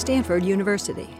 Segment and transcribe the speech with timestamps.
[0.00, 1.19] Stanford University.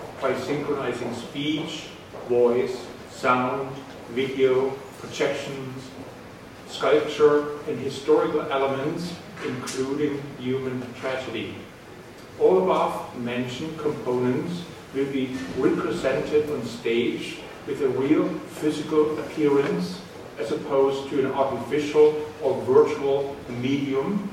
[0.21, 1.87] by synchronizing speech,
[2.29, 3.75] voice, sound,
[4.11, 4.69] video,
[4.99, 5.89] projections,
[6.67, 9.15] sculpture, and historical elements,
[9.45, 11.55] including human tragedy.
[12.39, 14.63] All above mentioned components
[14.93, 20.01] will be represented on stage with a real physical appearance
[20.39, 24.29] as opposed to an artificial or virtual medium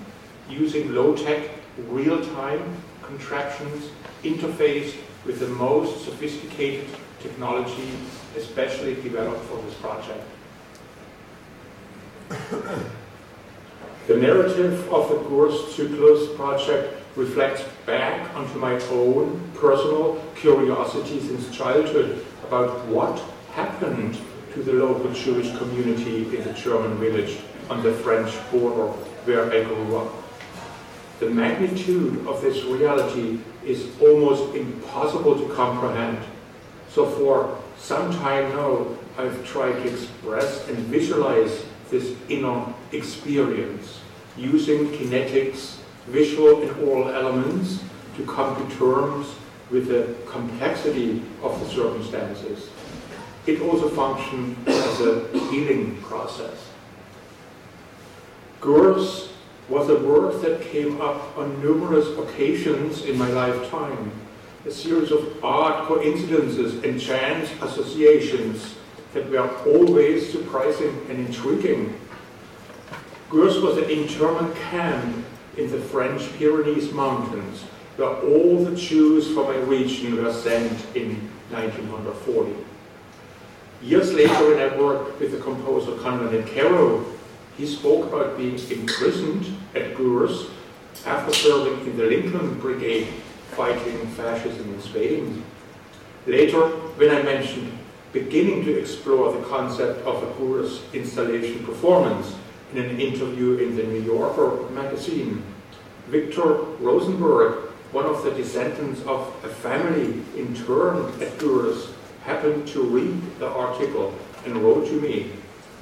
[0.51, 1.49] using low-tech,
[1.89, 3.91] real-time contraptions
[4.23, 4.97] interfaced
[5.29, 6.87] with the most sophisticated
[7.21, 7.91] technology
[8.35, 10.25] especially developed for this project.
[14.07, 21.55] the narrative of the Gurs Zyklus project reflects back onto my own personal curiosity since
[21.55, 23.23] childhood about what
[23.53, 24.19] happened
[24.55, 27.37] to the local Jewish community in the German village
[27.69, 28.93] on the French border
[29.27, 30.11] where I grew up.
[31.21, 36.19] The magnitude of this reality is almost impossible to comprehend.
[36.91, 38.87] So for some time now,
[39.17, 44.01] I've tried to express and visualize this inner experience
[44.37, 47.83] using kinetics, visual and oral elements
[48.17, 49.27] to come to terms
[49.71, 52.71] with the complexity of the circumstances.
[53.47, 56.69] It also functions as a healing process.
[58.61, 59.31] Gurs
[59.69, 64.11] was a word that came up on numerous occasions in my lifetime,
[64.67, 68.77] a series of odd coincidences and chance associations
[69.13, 71.99] that were always surprising and intriguing.
[73.31, 75.25] Gurs was an internment camp
[75.57, 77.65] in the French Pyrenees Mountains
[77.97, 81.17] where all the Jews from my region were sent in
[81.51, 82.55] 1940.
[83.83, 87.05] Years later, when I worked with the composer Conlon Nancarrow,
[87.59, 90.49] he spoke about being imprisoned at Gurs
[91.05, 93.09] after serving in the Lincoln Brigade
[93.51, 95.45] fighting fascism in Spain.
[96.27, 97.77] Later, when I mentioned
[98.13, 102.35] beginning to explore the concept of a Gurs installation performance
[102.73, 105.43] in an interview in the New Yorker magazine,
[106.07, 111.89] Victor Rosenberg one of the descendants of a family interned at Gurs
[112.25, 114.15] happened to read the article
[114.45, 115.31] and wrote to me.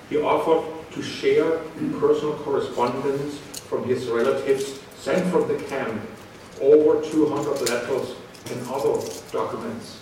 [0.09, 0.65] He offered
[0.97, 1.59] to share
[2.01, 3.39] personal correspondence
[3.69, 6.01] from his relatives sent from the camp,
[6.61, 8.15] over 200 letters
[8.51, 8.99] and other
[9.31, 10.01] documents.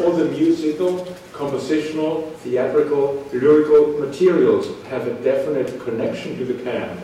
[0.00, 7.00] All the musical, compositional, theatrical, lyrical materials have a definite connection to the camp.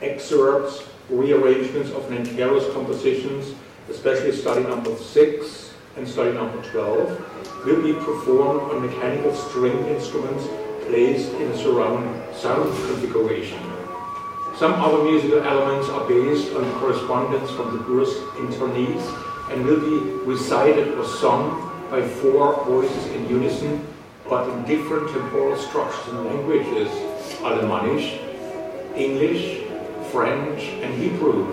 [0.00, 3.52] Excerpts rearrangements of Nancarrow's compositions,
[3.90, 10.46] especially study number 6 and study number 12, will be performed on mechanical string instruments
[10.88, 12.02] placed in a surround
[12.34, 13.60] sound configuration.
[14.56, 18.12] Some other musical elements are based on correspondence from the Gurs
[18.44, 19.04] internees
[19.50, 23.86] and will be recited or sung by four voices in unison,
[24.28, 26.88] but in different temporal structures and languages,
[27.42, 28.18] Alemannish,
[28.96, 29.60] English,
[30.10, 31.48] French, and Hebrew,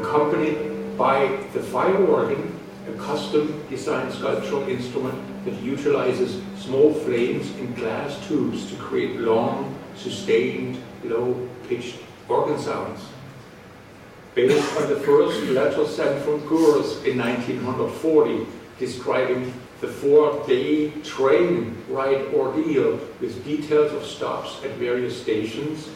[0.00, 2.58] accompanied by the fire organ,
[2.88, 5.14] a custom-designed sculptural instrument
[5.48, 11.96] that utilizes small flames in glass tubes to create long, sustained, low-pitched
[12.28, 13.00] organ sounds.
[14.34, 18.46] Based on the first letter sent from Gurs in 1940,
[18.78, 25.88] describing the four-day train ride ordeal with details of stops at various stations.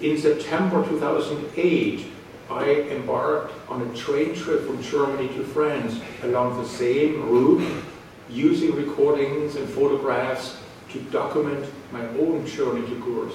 [0.00, 2.06] In September 2008,
[2.50, 7.82] I embarked on a train trip from Germany to France along the same route,
[8.28, 10.56] using recordings and photographs
[10.90, 13.34] to document my own journey to Gurs.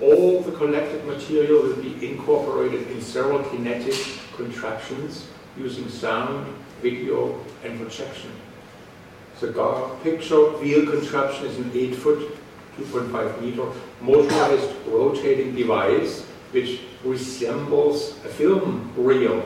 [0.00, 3.94] All the collected material will be incorporated in several kinetic
[4.36, 5.26] contraptions
[5.56, 6.46] using sound,
[6.80, 8.30] video, and projection.
[9.40, 12.38] The picture wheel contraption is an 8 foot,
[12.78, 13.66] 2.5 meter
[14.00, 19.44] motorized rotating device which resembles a film reel.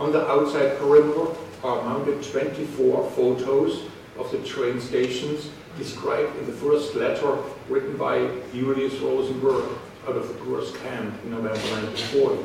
[0.00, 1.30] On the outside perimeter
[1.62, 3.82] are mounted 24 photos
[4.18, 7.38] of the train stations described in the first letter
[7.68, 9.64] written by Julius Rosenberg
[10.08, 12.42] out of the Gurs camp in November 1940.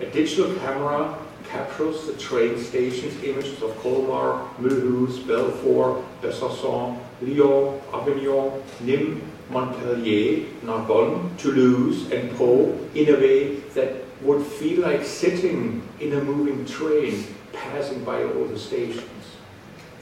[0.00, 8.62] A digital camera captures the train station's images of Colmar, Mulhouse, Belfort, Besançon, Lyon, Avignon,
[8.82, 9.20] Nîmes,
[9.50, 13.92] Montpellier, Narbonne, Toulouse, and Pau in a way that
[14.22, 19.02] would feel like sitting in a moving train passing by all the stations.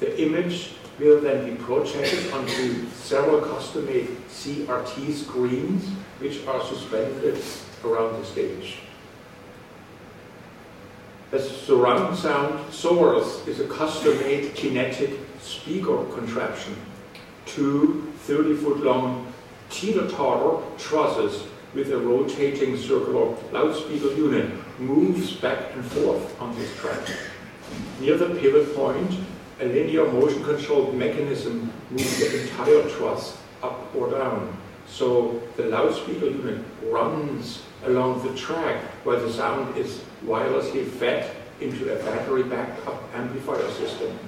[0.00, 5.88] The image will then be projected onto several custom-made CRT screens
[6.18, 7.40] which are suspended
[7.84, 8.78] around the stage.
[11.30, 16.76] The surround sound source is a custom-made kinetic speaker contraption.
[17.46, 19.32] Two 30-foot-long
[19.70, 21.44] teeter-totter trusses
[21.74, 27.08] with a rotating circular loudspeaker unit moves back and forth on this track.
[28.00, 29.12] Near the pivot point,
[29.60, 34.56] a linear motion controlled mechanism moves the entire truss up or down.
[34.86, 41.92] So the loudspeaker unit runs along the track where the sound is wirelessly fed into
[41.92, 44.18] a battery backup amplifier system.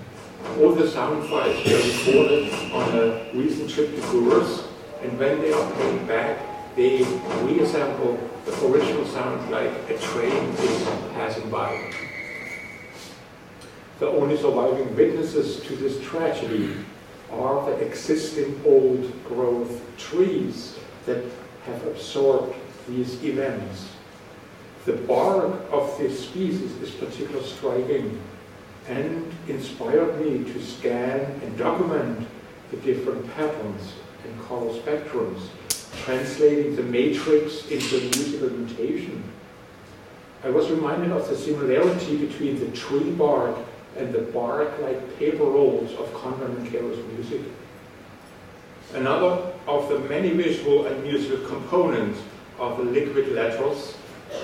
[0.60, 4.68] All the sound files were recorded on a recent trip to Gurs,
[5.02, 6.38] and when they are played back,
[6.76, 7.02] they
[7.42, 10.84] reassemble the original sound like a train is
[11.14, 11.92] passing by.
[13.98, 16.76] The only surviving witnesses to this tragedy
[17.32, 21.24] are the existing old growth trees that
[21.64, 22.54] have absorbed
[22.88, 23.88] these events.
[24.84, 28.20] The bark of this species is particularly striking
[28.86, 32.28] and inspired me to scan and document
[32.70, 33.94] the different patterns
[34.24, 35.48] and color spectrums,
[36.04, 39.22] translating the matrix into musical notation.
[40.44, 43.56] I was reminded of the similarity between the tree bark
[43.96, 47.40] and the bark-like paper rolls of Conlon Nancarrow's music.
[48.94, 52.20] Another of the many visual and musical components
[52.60, 53.96] are the liquid letters,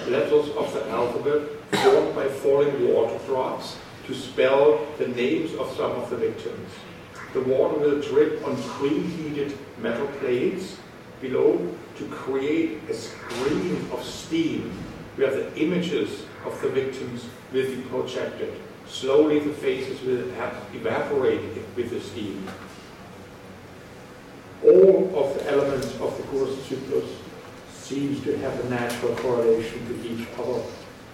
[0.09, 5.93] letters of the alphabet formed by falling water drops to spell the names of some
[5.93, 6.71] of the victims.
[7.33, 10.77] The water will drip on preheated metal plates
[11.23, 14.71] below to create a screen of steam
[15.17, 18.53] where the images of the victims will be projected.
[18.87, 20.29] Slowly the faces will
[20.75, 21.41] evaporate
[21.77, 22.47] with the steam.
[24.65, 27.11] All of the elements of the Gurs cyclus
[27.73, 30.63] seems to have a natural correlation to each other,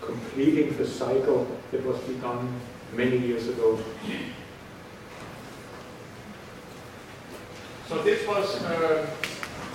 [0.00, 2.60] completing the cycle that was begun
[2.94, 3.78] many years ago.
[7.88, 9.06] So this was uh,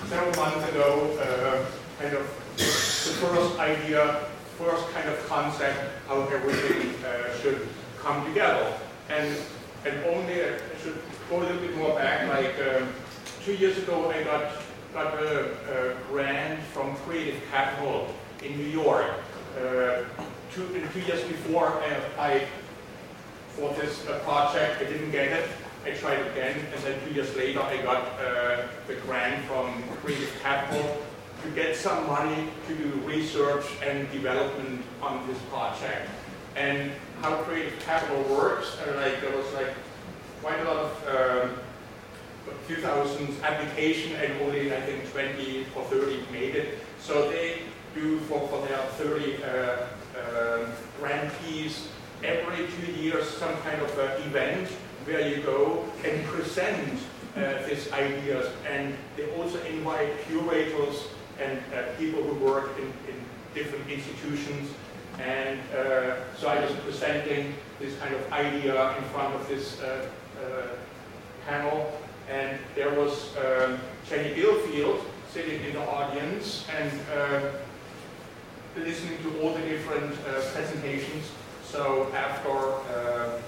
[0.08, 1.66] several months ago, uh,
[2.02, 4.26] kind of the first idea,
[4.58, 7.68] first kind of concept how everything uh, should
[8.00, 8.74] come together.
[9.10, 9.36] And,
[9.86, 12.90] and only, I should go a little bit more back, like um,
[13.44, 14.52] two years ago I got,
[14.94, 19.06] got a, a grant from Creative Capital in New York.
[19.58, 20.04] Uh,
[20.54, 22.46] two, two years before uh, I,
[23.50, 25.50] for this uh, project, I didn't get it.
[25.86, 30.34] I tried again, and then two years later I got uh, the grant from Creative
[30.42, 31.02] Capital
[31.44, 36.10] to get some money to do research and development on this project.
[36.56, 38.78] And how creative capital works.
[38.86, 39.74] And like there was like
[40.42, 41.48] quite a lot of uh,
[42.68, 46.80] few thousands application and only I think 20 or 30 made it.
[47.00, 47.60] So they
[47.94, 49.48] do for, for their 30 uh,
[50.18, 50.66] uh,
[51.00, 51.90] grantees
[52.24, 54.70] every two years some kind of uh, event
[55.06, 57.00] where you go and present
[57.36, 58.48] uh, these ideas.
[58.70, 61.08] And they also invite curators
[61.40, 63.20] and uh, people who work in, in
[63.54, 64.70] different institutions.
[65.20, 70.08] And uh, so I was presenting this kind of idea in front of this uh,
[70.42, 70.68] uh,
[71.46, 72.00] panel.
[72.30, 73.80] And there was um,
[74.10, 77.52] Jenny Bilfield sitting in the audience and uh,
[78.78, 80.16] listening to all the different
[80.54, 81.26] presentations.
[81.66, 83.42] So after,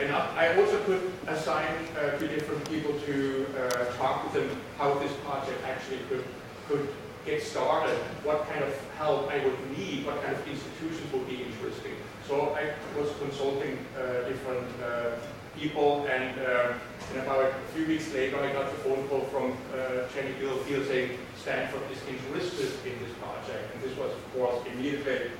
[0.00, 4.94] and I also could assign uh, to different people to uh, talk with them how
[4.94, 6.24] this project actually could,
[6.68, 6.88] could
[7.26, 11.42] get started, what kind of help I would need, what kind of institutions would be
[11.42, 11.92] interesting.
[12.26, 15.16] So I was consulting uh, different uh,
[15.58, 16.72] people and, uh,
[17.12, 20.86] and about a few weeks later I got the phone call from uh, Jenny Bilfield
[20.86, 23.74] saying Stanford is interested in this project.
[23.74, 25.32] And this was of course immediately,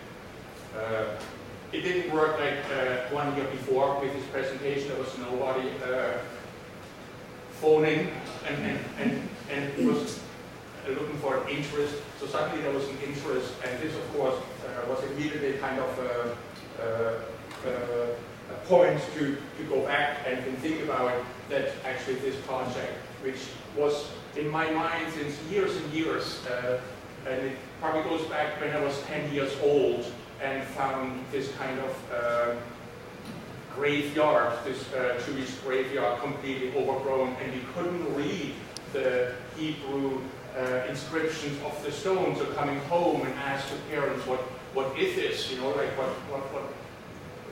[0.77, 1.17] uh,
[1.73, 4.89] it didn't work like uh, one year before with this presentation.
[4.89, 6.19] There was nobody uh,
[7.61, 8.11] phoning
[8.49, 10.21] and, and, and, and was
[10.89, 11.95] looking for an interest.
[12.19, 15.99] So suddenly there was an interest and this of course uh, was immediately kind of
[15.99, 17.15] uh, uh,
[18.51, 21.13] a point to, to go back and, and think about
[21.51, 23.39] that actually this project, which
[23.77, 26.81] was in my mind since years and years, uh,
[27.29, 30.07] and it probably goes back when I was 10 years old
[30.43, 32.55] and found this kind of uh,
[33.75, 38.55] graveyard, this uh, Jewish graveyard completely overgrown, and we couldn't read
[38.93, 40.21] the Hebrew
[40.57, 42.39] uh, inscriptions of the stones.
[42.39, 44.41] So coming home and ask the parents, what,
[44.75, 45.51] what is this?
[45.51, 46.65] You know, like what, what, what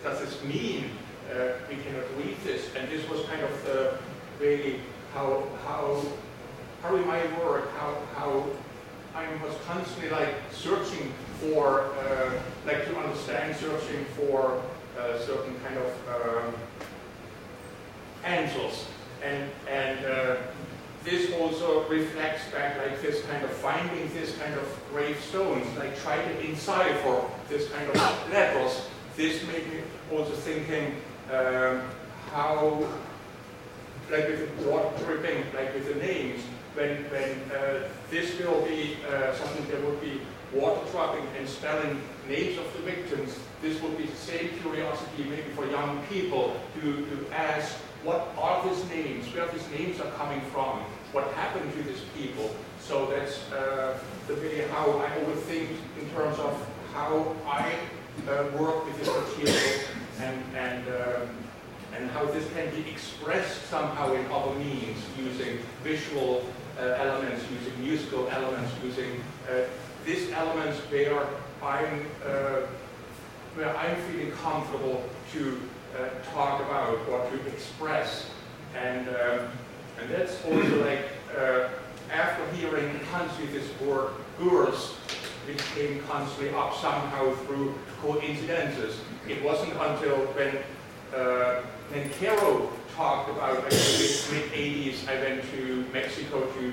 [0.03, 0.91] does this mean?
[1.31, 2.75] Uh, we cannot read this.
[2.75, 3.99] And this was kind of the
[4.41, 4.81] really
[5.15, 6.03] how how
[6.83, 8.47] how in my work, how how
[9.19, 12.31] I was constantly like searching for uh,
[12.65, 14.63] like to understand, searching for
[14.97, 16.55] uh, certain kind of um,
[18.25, 18.87] answers.
[19.25, 20.37] And and uh,
[21.03, 26.37] this also reflects back like this kind of finding this kind of gravestones, like trying
[26.37, 27.97] to decipher this kind of
[28.33, 28.87] letters.
[29.17, 29.81] This made me
[30.13, 30.95] also thinking
[31.33, 31.83] um,
[32.31, 32.87] how,
[34.13, 36.41] like with water dripping, like with the names,
[36.79, 40.21] when, when uh, this will be uh, something that would be
[40.53, 45.51] water dropping and spelling names of the victims, this would be the same curiosity maybe
[45.57, 50.41] for young people to, to ask what are these names, where these names are coming
[50.53, 50.79] from,
[51.11, 52.55] what happened to these people.
[52.81, 55.71] So that's uh, the really how I always think
[56.01, 56.55] in terms of
[56.95, 57.75] how I
[58.29, 59.81] uh, work with this material
[60.21, 61.29] and, and, um,
[61.97, 66.45] and how this can be expressed somehow in other means using visual
[66.79, 69.21] elements, using musical elements, using
[69.51, 69.63] uh,
[70.05, 71.27] these elements where
[71.63, 72.61] I'm, uh,
[73.55, 75.61] where I'm feeling comfortable to
[75.97, 78.31] uh, talk about or to express.
[78.77, 79.49] And, um,
[80.01, 81.07] and that's also like,
[81.37, 81.69] uh,
[82.13, 84.95] after hearing constantly this word, gurs,
[85.47, 89.01] which came constantly up somehow through coincidences.
[89.29, 90.59] It wasn't until when
[91.15, 96.73] uh, Nancarrow talked about, like, in the mid-80s, I went to Mexico to,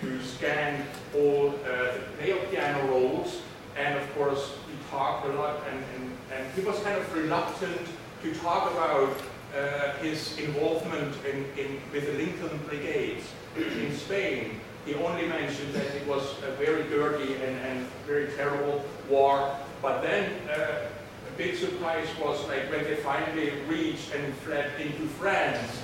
[0.00, 3.42] to scan all uh, nail piano rolls,
[3.76, 7.78] and of course, he talked a lot, and, and, and he was kind of reluctant
[8.22, 9.12] to talk about
[9.54, 14.60] uh, his involvement in, in, with the Lincoln Brigades in Spain.
[14.86, 19.54] He only mentioned that it was a very dirty and, and very terrible war.
[19.82, 20.88] But then uh,
[21.36, 25.82] big surprise was like when they finally reached and fled into France,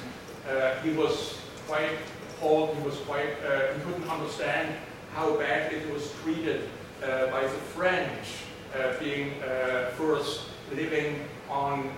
[0.48, 1.90] uh, he was quite
[2.36, 4.74] appalled, he was quite, uh, he couldn't understand
[5.14, 6.68] how badly it was treated
[7.02, 8.26] uh, by the French,
[8.74, 10.42] uh, being uh, first
[10.74, 11.90] living on,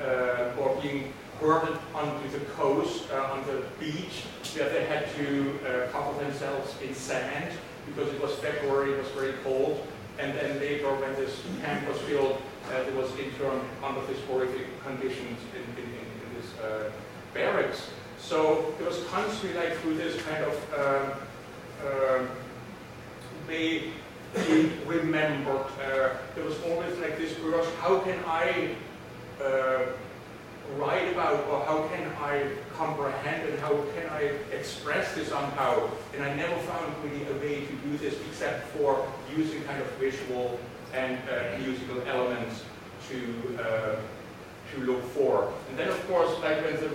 [0.59, 6.19] or being herded onto the coast, on the beach, where they had to uh, cover
[6.25, 7.53] themselves in sand
[7.87, 9.87] because it was February, it was very cold.
[10.19, 14.01] And then later, when this camp was filled, uh, there was interned under
[14.85, 16.91] conditions in, in, in, this uh,
[17.35, 17.91] barracks.
[18.19, 22.27] So it was constantly like through this kind of uh,
[23.49, 23.91] they
[24.87, 25.67] remembered.
[25.79, 28.75] Uh, there was always like this urge, how can I
[29.43, 29.85] uh,
[30.77, 35.89] write about or how can I comprehend and how can I express this somehow.
[36.15, 39.89] And I never found really a way to do this except for using kind of
[39.93, 40.59] visual
[40.93, 42.63] and uh, musical elements
[43.09, 43.97] to uh,
[44.73, 45.53] to look for.
[45.71, 46.91] And then of course, like when the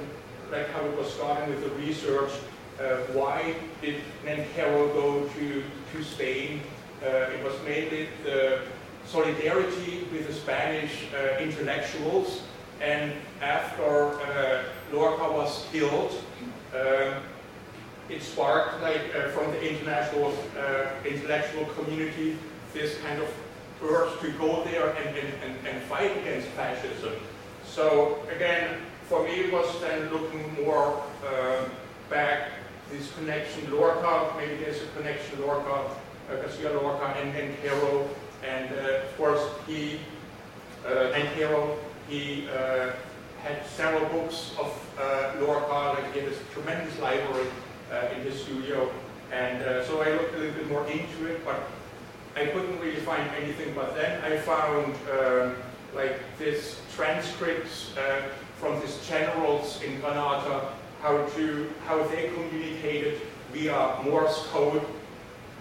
[0.52, 2.32] like how it was starting with the research,
[2.80, 5.64] uh, why did Nancarrow go to
[5.94, 6.62] to Spain?
[7.04, 8.62] Uh, it was mainly the
[9.06, 12.42] solidarity with the Spanish uh, intellectuals
[12.80, 13.12] And
[13.42, 14.64] after uh,
[14.94, 16.14] Lorca was killed,
[18.10, 20.32] it sparked, like, from the international
[21.04, 22.38] intellectual community,
[22.74, 23.28] this kind of
[23.84, 27.14] urge to go there and, and, and, and fight against fascism.
[27.66, 31.70] So again, for me, it was then looking more um,
[32.10, 32.52] back,
[32.92, 35.92] this connection, Lorca, maybe there's a connection, Lorca,
[36.30, 38.08] uh, Garcia Lorca, and then Nancarrow,
[38.44, 40.00] and uh, of course he,
[40.86, 41.78] uh, and Hero,
[42.10, 42.92] he uh,
[43.44, 47.48] had several books of uh, Lorca, like he had a tremendous library
[47.92, 48.90] uh, in his studio,
[49.32, 51.62] and uh, so I looked a little bit more into it, but
[52.38, 53.74] I couldn't really find anything.
[53.74, 55.56] But then I found um,
[55.96, 58.22] like this transcripts uh,
[58.60, 63.22] from these generals in Granada, how to how they communicated
[63.54, 64.84] via Morse code,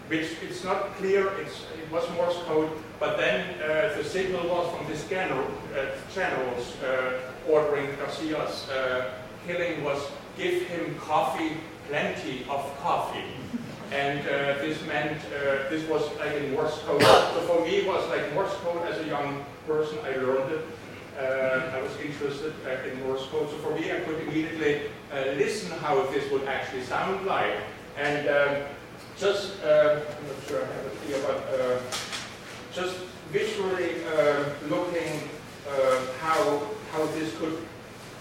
[0.09, 1.29] which it's not clear.
[1.41, 5.87] It's it was Morse code, but then uh, the signal was from this general uh,
[6.15, 9.15] generals uh, ordering Garcia's uh,
[9.47, 10.01] killing was
[10.37, 11.57] give him coffee,
[11.89, 13.25] plenty of coffee.
[13.93, 17.03] And uh, this meant, uh, this was like in Morse code.
[17.03, 20.65] So for me, it was like Morse code as a young person, I learned it.
[21.19, 23.49] Uh, I was interested uh, in Morse code.
[23.49, 27.55] So for me, I could immediately uh, listen how this would actually sound like.
[27.97, 28.63] And um,
[29.17, 31.83] just, uh, I'm not sure I have it here, but
[32.75, 32.97] just
[33.31, 33.95] visually
[34.69, 35.21] looking
[36.21, 36.61] how,
[36.93, 37.59] how this could,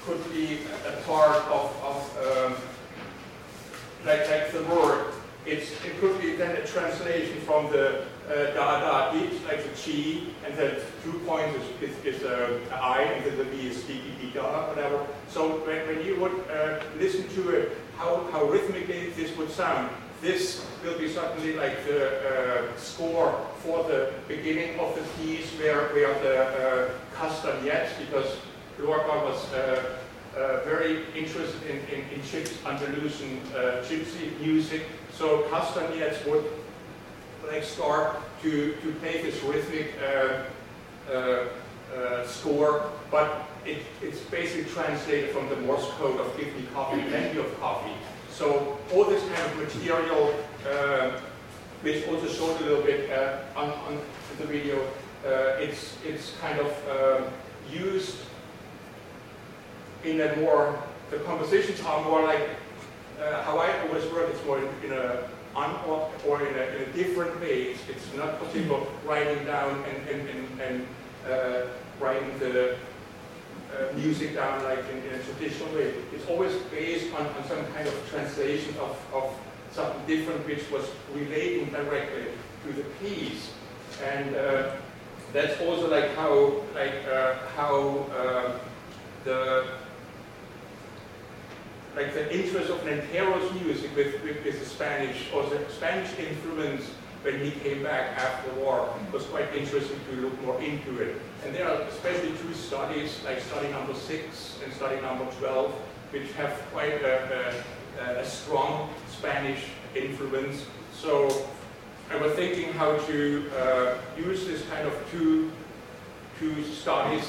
[0.06, 2.56] could be a part of, of um,
[4.06, 5.14] like, like the word
[5.46, 9.76] it's, it could be then a translation from the uh, da da dit, like the
[9.78, 13.84] chi, and the two points is, is, is uh, I, and then the B is
[13.84, 15.06] d d da, whatever.
[15.30, 19.90] So when, when you would uh, listen to it, how, how rhythmically this would sound,
[20.22, 25.90] this will be certainly like the uh, score for the beginning of the piece where,
[25.94, 28.38] where the uh, castagnettes, because
[28.80, 29.98] Lorca was uh,
[30.36, 34.82] uh, very interested in, in, in gyps, Andalusian uh, gypsy music.
[35.18, 36.44] So castagnettes would
[37.48, 40.44] like start to, to play this rhythmic uh,
[41.10, 41.46] uh,
[41.96, 47.02] uh, score, but it, it's basically translated from the Morse code of give me coffee,
[47.04, 47.94] plenty of coffee.
[48.30, 50.36] So all this kind of material,
[50.70, 51.22] uh,
[51.82, 54.02] which also showed a little bit uh, on, on
[54.38, 54.82] the video,
[55.26, 57.32] uh, it's, it's kind of
[57.72, 58.18] used
[60.04, 60.78] in a more,
[61.10, 62.50] the compositions are more like,
[63.22, 65.76] uh, how I always work, it's more in, in a un
[66.28, 67.74] or in a, in a different way.
[67.74, 70.88] It's, it's not possible writing down and, and, and, and
[71.30, 71.68] uh,
[72.00, 72.76] writing the
[73.72, 75.94] uh, music down like in, in, a traditional way.
[76.14, 79.34] It's always based on, on some kind of translation of, of
[79.72, 82.26] something different which was relating directly
[82.66, 83.52] to the piece.
[84.04, 84.72] And uh,
[85.34, 88.60] that's also like how, like, uh, how uh,
[89.24, 89.66] the
[91.96, 96.84] like the interest of Nancarrow's music with, with, with the Spanish, or the Spanish influence
[97.22, 101.16] when he came back after the war was quite interesting to look more into it.
[101.44, 105.72] And there are especially two studies, like study number six and study number 12,
[106.12, 107.64] which have quite a,
[108.00, 109.64] a, a strong Spanish
[109.96, 110.66] influence.
[110.94, 111.48] So
[112.12, 115.52] I was thinking how to uh, use this kind of two,
[116.40, 117.26] two studies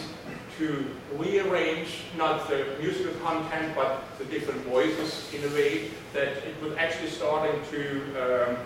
[0.58, 0.86] to
[1.18, 6.76] rearrange not the musical content but the different voices in a way that it was
[6.76, 8.56] actually starting to um,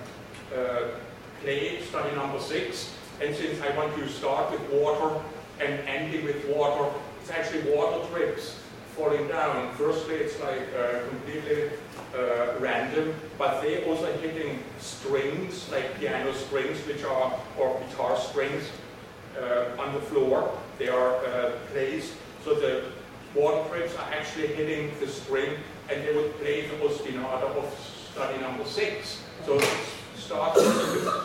[0.56, 0.82] uh,
[1.42, 2.94] play study number six.
[3.20, 5.20] And since I want to start with water
[5.60, 8.56] and ending with water, it's actually water drips
[8.96, 9.74] falling down.
[9.74, 11.70] Firstly, it's like uh, completely
[12.14, 18.64] uh, random, but they're also hitting strings, like piano strings, which are, or guitar strings,
[19.40, 20.59] uh, on the floor.
[20.80, 22.14] They are uh, placed
[22.44, 22.84] so the
[23.34, 25.56] water drips are actually hitting the string
[25.90, 27.68] and they would play the ostinato of
[28.12, 29.22] study number six.
[29.44, 29.58] So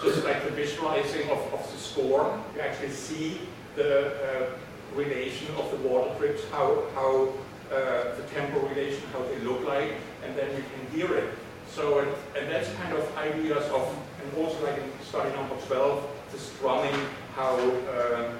[0.04, 2.38] just like the visualizing of, of the score.
[2.56, 3.42] You actually see
[3.76, 4.50] the uh,
[4.94, 7.30] relation of the water drips, how, how
[7.72, 11.30] uh, the tempo relation, how they look like, and then you can hear it.
[11.70, 16.10] So, and, and that's kind of ideas of, and also like in study number 12,
[16.32, 17.00] the strumming,
[17.36, 18.32] how uh,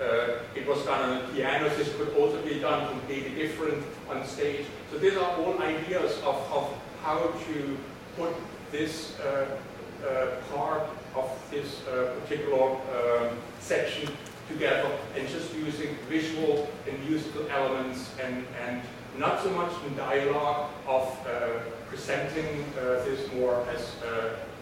[0.00, 1.68] uh, it was done on a piano.
[1.76, 4.66] This could also be done completely different on stage.
[4.90, 7.78] So these are all ideas of, of how to
[8.16, 8.34] put
[8.72, 9.46] this uh,
[10.06, 10.82] uh, part
[11.14, 14.08] of this uh, particular um, section
[14.48, 18.80] together and just using visual and musical elements and, and
[19.18, 23.94] not so much in dialogue of uh, presenting uh, this more as,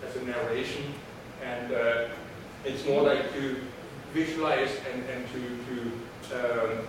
[0.06, 0.82] as a narration.
[1.42, 1.72] And
[2.64, 3.56] it's more like to
[4.12, 6.86] visualize and, and to, to um,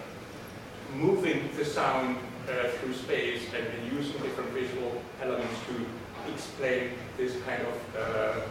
[0.96, 7.36] moving the sound uh, through space and, and using different visual elements to explain this
[7.46, 8.42] kind of uh,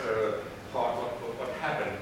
[0.00, 0.32] uh,
[0.72, 1.96] part of what, happened.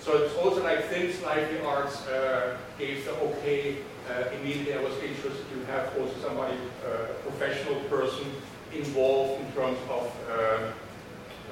[0.00, 3.76] So it's also like Things Lively Arts uh, gave the okay.
[4.10, 8.26] Uh, immediately I was interested to have also somebody, uh, a professional person
[8.72, 10.72] involved in terms of uh,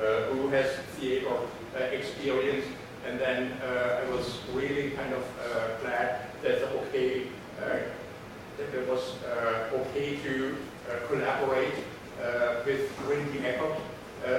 [0.03, 0.67] uh, who has
[0.99, 1.37] theater
[1.77, 2.67] uh, experience.
[3.07, 7.27] And then uh, I was really kind of uh, glad that the okay,
[7.61, 7.79] uh,
[8.57, 10.57] that it was uh, okay to
[10.89, 11.75] uh, collaborate
[12.65, 13.77] with Rinde Eckert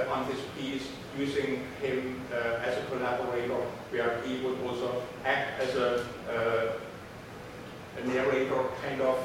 [0.08, 2.18] on this piece, using him
[2.64, 6.06] as a collaborator, where he would also act as a,
[7.98, 9.18] a narrator, kind of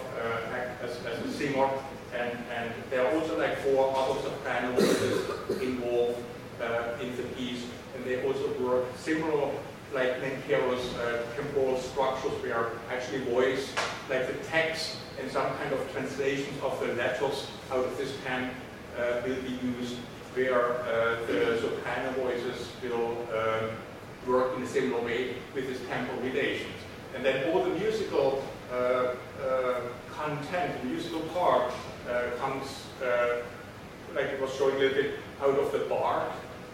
[0.52, 1.70] act as, as a singer,
[2.14, 5.30] and, and there are also like four other soprano voices
[5.62, 6.22] involved
[6.62, 7.64] uh, in the piece,
[7.96, 9.54] and they also work similar
[9.94, 13.74] like Nancarrow's uh, temporal structures where actually voice,
[14.10, 18.52] like the text and some kind of translations of the letters out of this pen
[18.98, 19.96] uh, will be used
[20.36, 23.70] where uh, the soprano voices will um,
[24.28, 26.74] work in a similar way with this temporal relations.
[27.16, 31.74] And then all the musical uh, uh, content, the musical part
[32.08, 33.42] uh, comes, uh,
[34.14, 36.32] like it was showing a little bit, out of the bark,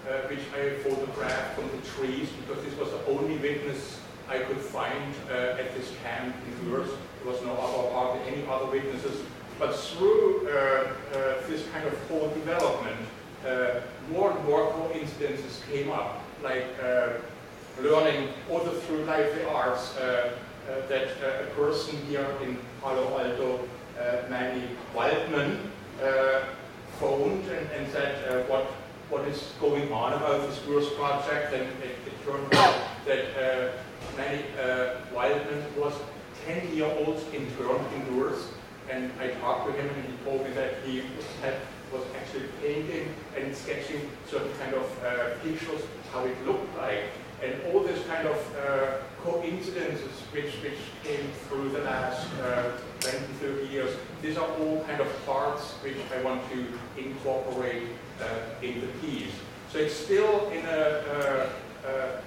[0.08, 4.58] uh, which I photographed from the trees because this was the only witness I could
[4.58, 6.90] find uh, at this camp in Gurs.
[7.24, 9.22] There was no other, hardly any other witnesses.
[9.58, 12.98] But through uh, uh, this kind of whole development,
[13.48, 16.66] uh, more and more coincidences came up, like
[17.82, 20.32] learning also through lively arts uh,
[20.70, 23.68] uh, that a person here in Palo Alto,
[24.30, 24.64] Manny
[24.94, 25.72] Waldman,
[27.00, 28.72] phoned and, and said what
[29.10, 33.72] what is going on about this Gurs project, and it, turned out that uh,
[34.18, 35.94] Manny uh, Wildman was
[36.48, 38.48] 10 year old intern in Gurs,
[38.90, 41.04] and I talked to him and he told me that he
[41.44, 41.56] had,
[41.94, 47.12] was actually painting and sketching certain kind of uh, pictures, how it looked like,
[47.44, 53.18] and all this kind of uh, coincidences which, which came through the last uh, 20,
[53.18, 56.66] 30 years, these are all kind of parts which I want to
[56.98, 57.84] incorporate
[58.22, 59.34] uh, in the piece.
[59.72, 62.22] So it's still in a, uh, uh,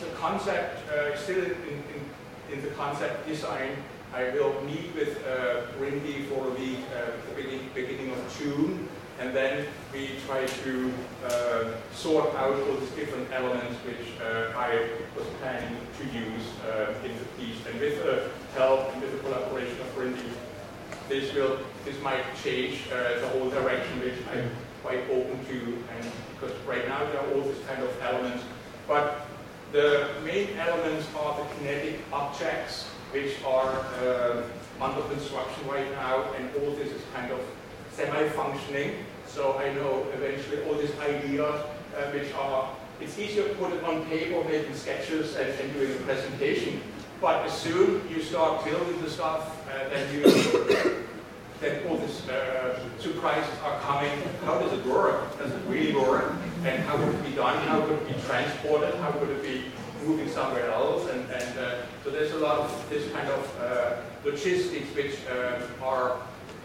[0.00, 3.76] the concept, uh, still in, in, in the concept design.
[4.14, 8.88] I will meet with uh, Rinde for uh, at the beginning, beginning of June,
[9.20, 10.92] and then we try to
[11.26, 16.94] uh, sort out all these different elements which uh, I was planning to use uh,
[17.04, 17.58] in the piece.
[17.66, 20.18] And with the help and with the collaboration of Rinde,
[21.10, 24.50] this will this might change uh, the whole direction which I'm
[24.82, 25.58] quite open to.
[25.94, 28.42] And because right now there are all these kind of elements.
[28.88, 29.26] But
[29.72, 34.42] the main elements are the kinetic objects which are uh,
[34.80, 36.24] under construction right now.
[36.38, 37.40] And all this is kind of
[37.92, 38.94] semi-functioning
[39.34, 41.64] so I know eventually all these ideas
[41.96, 45.92] uh, which are it's easier to put it on paper making sketches and, and doing
[45.92, 46.82] a presentation
[47.20, 50.22] but as soon you start building the stuff, uh, then you
[51.60, 54.10] then all these uh, surprises are coming.
[54.44, 55.38] How does it work?
[55.38, 56.32] Does it really work?
[56.64, 57.58] And how would it be done?
[57.68, 58.94] How would it be transported?
[58.94, 59.64] How would it be
[60.06, 61.10] moving somewhere else?
[61.10, 65.84] And, and uh, so there's a lot of this kind of uh, logistics which uh,
[65.84, 66.16] are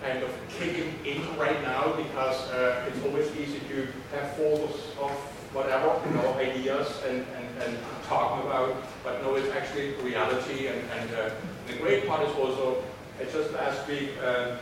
[0.02, 5.12] kind of kicking in right now because uh, it's always easy to have folders of
[5.56, 7.78] whatever, you know, ideas and, and, and
[8.08, 10.68] talking about, but no, it's actually reality.
[10.68, 11.30] And, and uh,
[11.68, 12.84] the great part is also,
[13.20, 14.58] uh, just last week, uh,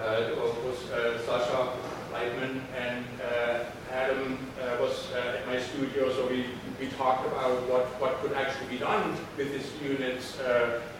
[0.00, 0.30] uh,
[0.64, 1.72] was, uh, Sasha
[2.12, 6.46] Leitman and uh, Adam uh, was at my studio, so we,
[6.80, 10.38] we talked about what, what could actually be done with these units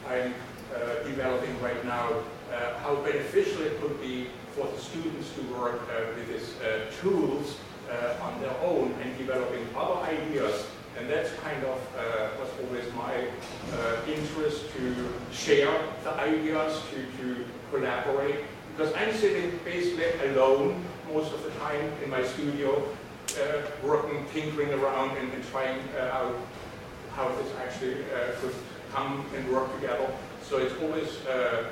[0.09, 0.35] I'm
[1.07, 2.09] developing right now,
[2.53, 6.91] uh, how beneficial it could be for the students to work uh, with these uh,
[7.01, 7.59] tools
[7.89, 10.67] uh, on their own and developing other ideas.
[10.99, 13.25] And that's kind of uh, was always my
[14.07, 18.41] interest to share the ideas, to, to collaborate.
[18.77, 22.83] Because I'm sitting basically alone most of the time in my studio,
[23.83, 25.81] working, tinkering around and, and trying
[26.13, 26.37] out
[27.15, 28.05] how this actually
[28.41, 28.55] could
[28.93, 30.11] come and work together.
[30.43, 31.71] So it's always uh,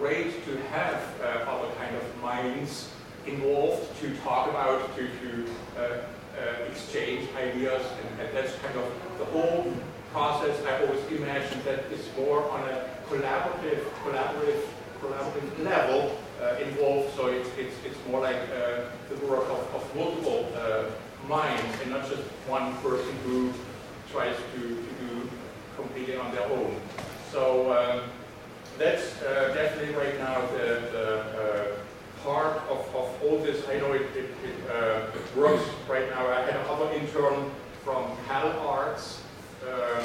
[0.00, 2.88] great to have uh, other kind of minds
[3.26, 8.90] involved to talk about, to, to uh, uh, exchange ideas, and, and that's kind of
[9.18, 9.70] the whole
[10.10, 10.56] process.
[10.64, 14.62] I always imagine that it's more on a collaborative, collaborative,
[15.02, 17.14] collaborative level uh, involved.
[17.14, 20.48] So it's, it's, it's more like uh, the work of, of multiple
[21.28, 23.52] minds and not just one person who
[24.10, 25.30] tries to, to do
[25.76, 26.74] completely on their own.
[27.30, 28.10] So um,
[28.80, 31.76] that's uh, definitely right now the, the uh,
[32.24, 33.68] part of, of all this.
[33.68, 36.26] I know it, it, it uh, works right now.
[36.26, 37.50] I had another intern
[37.84, 39.22] from Cal Arts
[39.68, 40.02] uh,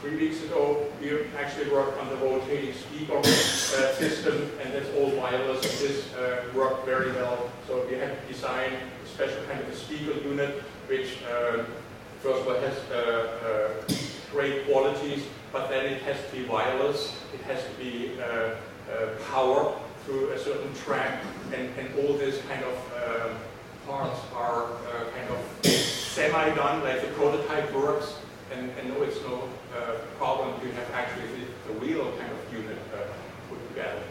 [0.00, 0.86] three weeks ago.
[1.00, 5.60] We actually worked on the rotating speaker uh, system, and that's all wireless.
[5.80, 7.48] This uh, worked very well.
[7.68, 11.62] So we had to design a special kind of a speaker unit, which uh,
[12.22, 13.94] first of all has uh, uh,
[14.32, 17.16] great qualities, but then it has to be wireless.
[17.34, 18.54] It has to be uh, uh,
[19.32, 21.22] power through a certain track,
[21.54, 23.28] and, and all this kind of uh,
[23.86, 28.14] parts are uh, kind of semi-done, like the prototype works,
[28.52, 29.48] and, and no, it's no
[30.18, 32.76] problem to have actually the, the real kind of unit
[33.48, 34.02] put together.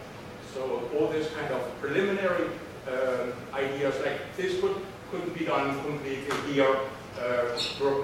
[0.54, 2.50] So all this kind of preliminary
[3.54, 4.76] ideas, like this could,
[5.12, 6.80] couldn't be done completely here,
[7.20, 7.52] uh,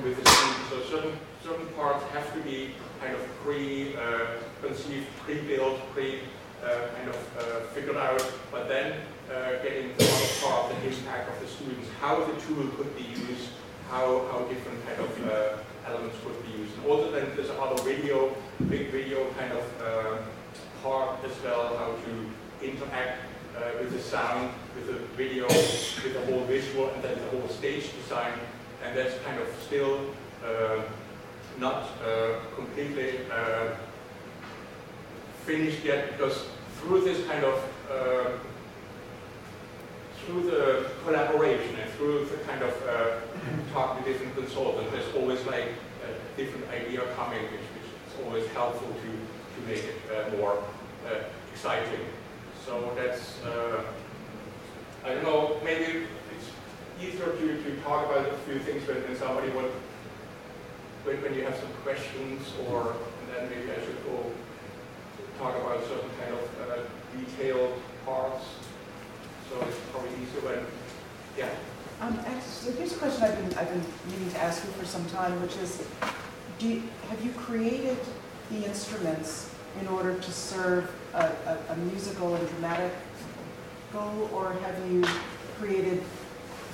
[0.04, 0.69] with the students.
[0.69, 6.22] So certain, certain parts have to be kind of pre-conceived, pre-built, pre,
[6.63, 8.94] uh, kind of uh, figured out, but then
[9.30, 12.96] uh, getting the other part, of the impact of the students, how the tool could
[12.98, 13.50] be used,
[13.91, 16.74] how, how different kind of uh, elements could be used.
[16.78, 18.36] And also then there's another video,
[18.70, 20.18] big video kind of uh,
[20.82, 23.22] part as well, how to interact
[23.56, 27.48] uh, with the sound, with the video, with the whole visual, and then the whole
[27.50, 28.34] stage design.
[28.84, 30.00] And that's kind of still
[30.44, 30.82] uh,
[31.60, 33.76] not uh, completely uh,
[35.46, 36.46] finished yet because
[36.80, 38.30] through this kind of uh,
[40.26, 42.74] through the collaboration and through the kind of
[43.72, 45.70] talk to different consultants, there's always like
[46.04, 50.63] a different idea coming, which, which is always helpful to, to make it more
[51.54, 52.00] exciting.
[52.65, 53.38] So that's,
[55.06, 56.50] I don't know, maybe it's
[57.00, 59.72] easier to, to talk about a few things when, when somebody would,
[61.06, 64.26] when, when you have some questions or, and then maybe I should go
[65.38, 66.82] talk about certain kind of uh,
[67.15, 68.46] detailed parts.
[69.50, 70.65] So it's probably easier when,
[71.38, 71.50] yeah.
[72.02, 75.06] Um, actually, here's a question I've been, I've been meaning to ask you for some
[75.08, 75.86] time, which is,
[76.60, 77.98] do you, have you created
[78.52, 82.91] the instruments in order to serve a, a, a musical and dramatic
[83.94, 85.06] goal, or have you
[85.60, 86.02] created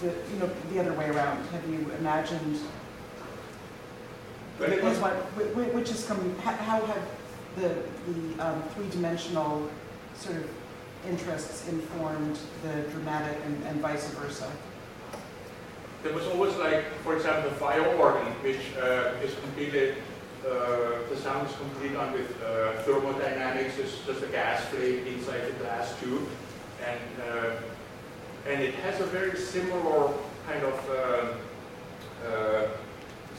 [0.01, 1.45] the, you know, the other way around?
[1.47, 2.59] Have you imagined
[4.61, 7.03] When it was, what, whi- whi- which is coming, how, how have
[7.55, 7.69] the,
[8.07, 9.69] the um, three-dimensional
[10.15, 10.49] sort of
[11.09, 14.49] interests informed the dramatic and, and vice versa?
[16.03, 19.91] there was always like, for example, the fire organ, which uh, is completely,
[20.43, 25.41] uh, the sound is completely done with uh, thermodynamics, it's just a gas flame inside
[25.45, 26.27] the glass tube.
[26.83, 27.51] And, uh,
[28.49, 30.11] and it has a very similar
[30.47, 32.67] kind of, uh, uh,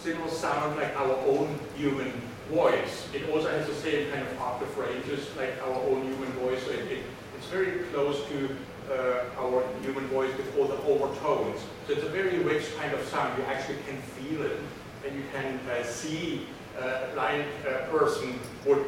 [0.03, 2.13] similar sound like our own human
[2.51, 3.09] voice.
[3.15, 6.63] It also has the same kind of octave ranges like our own human voice.
[6.65, 7.03] So it, it,
[7.37, 8.57] it's very close to
[8.91, 11.61] uh, our human voice with all the overtones.
[11.87, 13.39] So it's a very rich kind of sound.
[13.39, 14.59] You actually can feel it,
[15.07, 16.47] and you can uh, see
[16.81, 18.85] uh, a blind uh, person would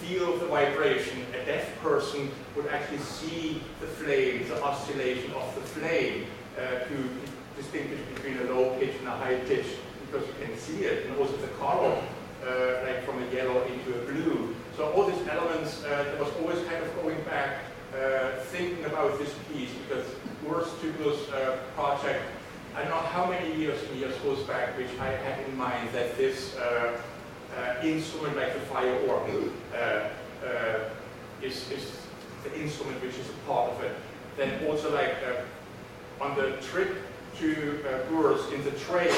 [0.00, 1.24] feel the vibration.
[1.40, 6.26] A deaf person would actually see the flame, the oscillation of the flame,
[6.58, 7.08] uh, to
[7.56, 9.66] distinguish between a low pitch and a high pitch,
[10.14, 12.00] because you can see it, and also the color,
[12.46, 14.54] uh, like from a yellow into a blue.
[14.76, 17.58] So all these elements, uh, was always kind of going back
[17.92, 20.06] uh, thinking about this piece because
[20.44, 22.22] Gurs Zyklus uh, project,
[22.76, 25.90] I don't know how many years and years goes back, which I had in mind
[25.92, 26.96] that this uh,
[27.56, 30.08] uh, instrument like the fire organ uh,
[31.42, 32.06] is, is
[32.44, 33.94] the instrument which is a part of it.
[34.36, 35.14] Then also like
[36.20, 36.96] on the trip
[37.38, 39.12] to uh, Urs in the train,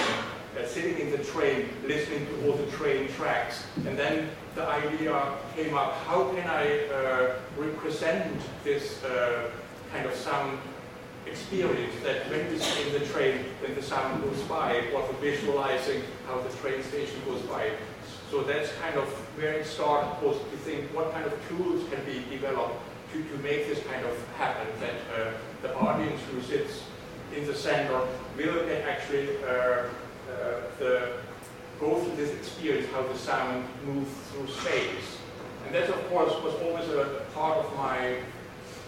[0.57, 5.33] uh, sitting in the train, listening to all the train tracks, and then the idea
[5.55, 9.51] came up, how can I uh, represent this uh,
[9.93, 10.59] kind of sound
[11.27, 16.03] experience that when we sit in the train, when the sound goes by, we're visualizing
[16.27, 17.71] how the train station goes by.
[18.31, 22.05] So that's kind of where it started, was to think what kind of tools can
[22.05, 22.81] be developed
[23.13, 26.83] to, to make this kind of happen, that uh, the audience who sits
[27.35, 28.01] in the center
[28.37, 29.85] will actually uh,
[30.79, 31.13] the
[31.81, 35.19] go through this experience, how the sound moves through space.
[35.67, 38.19] And that, of course, was always a part of my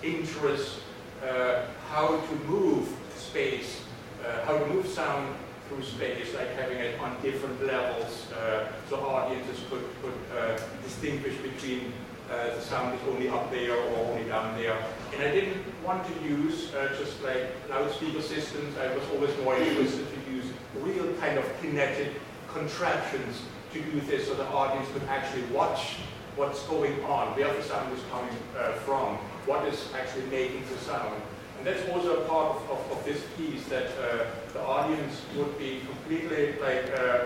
[0.03, 0.81] interest,
[1.23, 3.83] uh, how to move space,
[4.25, 5.35] uh, how to move sound
[5.69, 11.37] through space, like having it on different levels, uh, so audiences could, could uh, distinguish
[11.39, 11.93] between
[12.31, 14.77] uh, the sound is only up there or only down there.
[15.15, 18.77] And I didn't want to use uh, just like loudspeaker systems.
[18.77, 20.47] I was always more interested to use
[20.81, 22.13] real kind of kinetic
[22.53, 25.97] contraptions to do this so the audience could actually watch
[26.37, 30.79] what's going on, where the sound is coming uh, from, what is actually making the
[30.79, 31.21] sound.
[31.59, 35.59] And that's also a part of, of, of this piece that uh, the audience would
[35.59, 37.25] be completely like uh,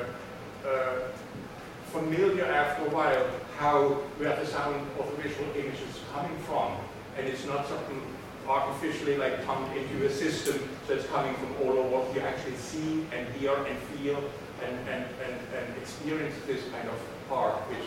[0.67, 0.99] uh,
[1.93, 3.27] familiar after a while
[3.63, 6.75] how where the sound of the visual image is coming from.
[7.17, 8.03] And it's not something
[8.49, 13.07] artificially like pumped into a system that's coming from all over what you actually see
[13.15, 14.19] and hear and feel
[14.67, 16.99] and, and, and, and experience this kind of
[17.29, 17.87] part which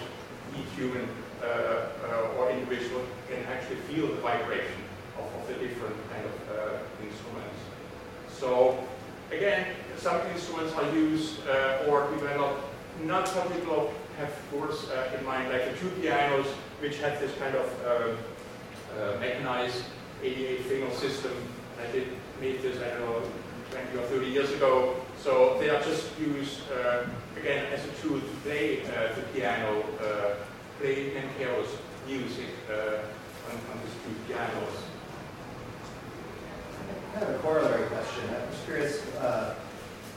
[0.56, 1.10] each human
[1.44, 4.80] uh, uh, or individual can actually feel the vibration
[5.20, 7.60] of, of the different kind of uh, instruments.
[8.32, 8.80] So
[9.30, 12.64] again, some instruments are used uh, or developed
[13.04, 16.48] not particular have force uh, in mind, like the two pianos,
[16.80, 18.18] which had this kind of um,
[19.00, 19.84] uh, mechanized
[20.24, 21.34] 88 finger system.
[21.82, 22.08] I did
[22.40, 23.22] made this, I don't know,
[23.72, 24.96] 20 or 30 years ago.
[25.22, 27.06] So they are just used, uh,
[27.38, 30.36] again, as a tool to play uh, the piano, uh,
[30.80, 33.00] play Nancarrow's music uh,
[33.50, 34.76] on, on these two pianos.
[37.16, 38.24] I have a corollary question.
[38.30, 39.02] I'm just curious,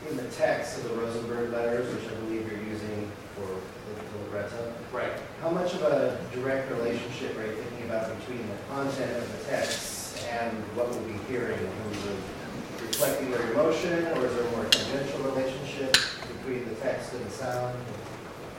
[0.08, 2.56] in the text of the Rosenberg letters, which I believe for
[4.30, 5.12] the Right.
[5.42, 9.50] how much of a direct relationship are you thinking about between the content of the
[9.50, 14.44] text and what we'll be hearing in terms of reflecting their emotion, or is there
[14.44, 15.96] a more tangential relationship
[16.36, 17.76] between the text and the sound?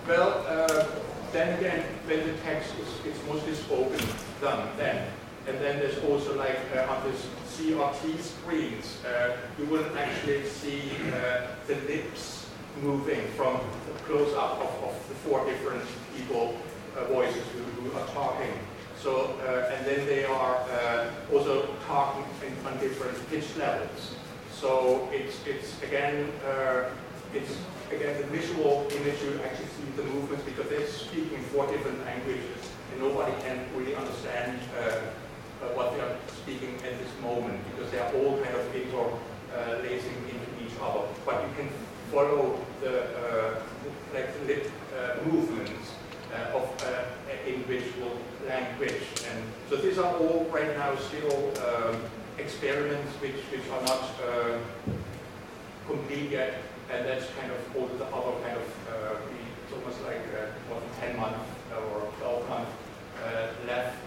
[0.08, 0.86] Well, uh,
[1.32, 3.99] then again, when the text is it's mostly spoken,
[4.41, 5.08] done then.
[5.47, 10.91] And then there's also like uh, on this CRT screens, uh, you wouldn't actually see
[11.13, 12.38] uh, the lips
[12.82, 15.84] moving from the close-up of, of the four different
[16.15, 16.56] people,
[16.98, 18.54] uh, voices who, who are talking.
[19.02, 24.15] So, uh, and then they are uh, also talking in, on different pitch levels.
[24.52, 26.89] So it's, it's again, uh,
[27.34, 27.56] it's
[27.92, 32.60] again the visual image you actually see the movements because they're speaking four different languages
[32.92, 37.89] and nobody can really understand uh, uh, what they are speaking at this moment because
[37.92, 41.08] they are all kind of interlacing into each other.
[41.26, 41.70] But you can
[42.12, 43.60] follow the uh,
[44.13, 45.93] like uh, movements
[46.34, 47.04] uh, of uh,
[47.48, 48.17] individual
[48.48, 49.02] language.
[49.30, 52.02] And so these are all right now still um,
[52.38, 54.58] experiments which, which are not uh,
[55.88, 56.62] complete yet.
[56.91, 59.15] And that's kind of all the other kind of, uh,
[59.63, 61.39] it's almost like uh, what, 10 months
[61.93, 62.72] or 12 months
[63.67, 63.98] left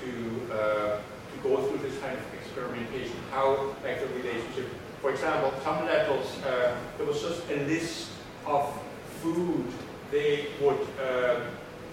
[0.00, 4.68] to, to go through this kind of experimentation, how like the relationship.
[5.06, 5.52] For example,
[5.86, 8.08] levels, uh, there was just a list
[8.44, 8.76] of
[9.22, 9.64] food
[10.10, 11.42] they would, uh,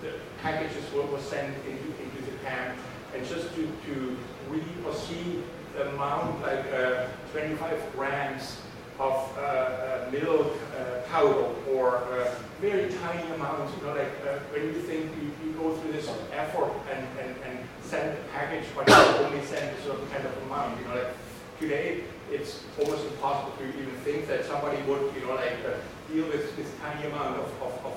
[0.01, 2.75] the packages were, were sent into, into the camp,
[3.15, 4.17] and just to, to
[4.49, 5.43] read or see
[5.75, 8.57] the amount, like uh, 25 grams
[8.99, 14.09] of uh, uh, milk uh, powder or uh, very tiny amounts, you know, like
[14.51, 18.65] when you think you, you go through this effort and, and, and send a package,
[18.75, 21.13] but you only send a certain kind of amount, you know, like
[21.59, 22.03] today
[22.53, 25.77] it's almost impossible to even think that somebody would, you know, like uh,
[26.11, 27.95] deal with this tiny amount of, of, of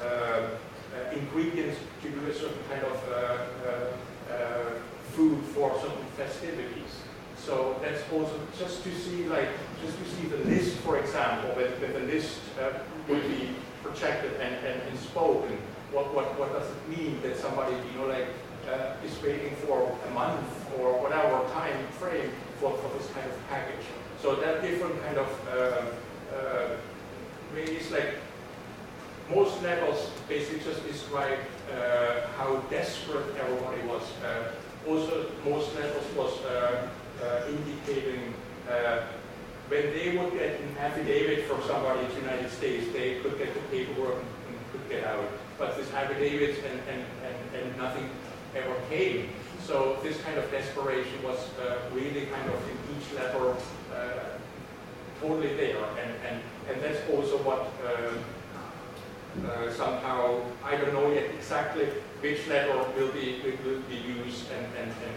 [0.00, 3.14] uh, uh, ingredients to do a certain kind of uh,
[3.68, 4.70] uh, uh,
[5.12, 7.02] food for certain festivities.
[7.36, 9.48] So that's also just to see, like,
[9.82, 12.40] just to see the list, for example, when, when the list
[13.08, 15.56] would be projected and, and, and spoken.
[15.92, 18.28] What, what, what does it mean that somebody, you know, like,
[19.02, 20.44] is waiting for a month
[20.78, 23.84] or whatever time frame for, for this kind of package?
[24.20, 26.76] So that different kind of uh, uh,
[27.92, 28.14] like,
[29.30, 31.38] most levels basically just describe
[31.72, 34.02] uh, how desperate everybody was.
[34.24, 34.52] Uh,
[34.88, 36.88] also, most levels was uh,
[37.22, 38.34] uh, indicating
[39.68, 43.52] when they would get an affidavit from somebody in the United States, they could get
[43.52, 45.28] the paperwork and could get out.
[45.58, 48.08] But this affidavit and, and, and, and nothing
[48.56, 49.28] ever came.
[49.68, 53.54] So this kind of desperation was uh, really kind of in each level
[53.92, 54.40] uh,
[55.20, 55.76] totally there.
[56.00, 56.40] And, and,
[56.70, 58.16] and that's also what uh,
[59.44, 61.84] uh, somehow, I don't know yet exactly
[62.24, 65.16] which letter will be, will be used and, and, and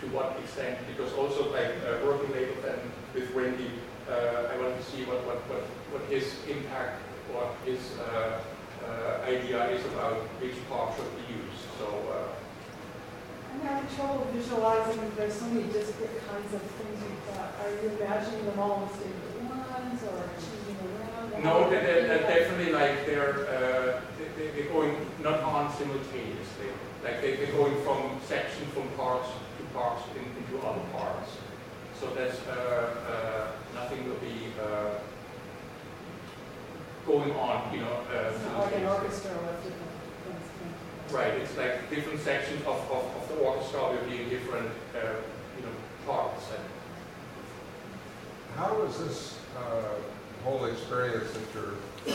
[0.00, 2.80] to what extent, because also like working later than
[3.12, 3.68] with Rinde,
[4.08, 5.60] I want to see what, what, what,
[5.92, 7.02] what his impact,
[7.36, 8.40] what his uh,
[8.80, 11.68] uh, idea is about which part should be used.
[11.76, 12.39] So, uh,
[13.96, 17.54] trouble visualizing, there's so many disparate kinds of things you've got.
[17.60, 19.16] Are you imagining them all in state
[19.48, 21.44] ones or choosing around?
[21.44, 24.00] No, they- they- they're definitely like they're, uh,
[24.36, 26.70] they- they're going not on simultaneously.
[27.04, 31.30] Like they- they're going from section, from parts to parts in- into other parts.
[31.98, 32.52] So that's, uh,
[33.12, 35.00] uh, nothing will be uh,
[37.06, 37.96] going on, you know.
[38.08, 39.89] uh, It's like an orchestra with different.
[41.12, 45.14] Right, it's like different sections of, of, of the orchestra will be in different, uh,
[45.56, 45.72] you know,
[46.06, 46.44] parts.
[46.54, 46.64] And
[48.54, 49.94] How is this uh,
[50.44, 52.14] whole experience that you're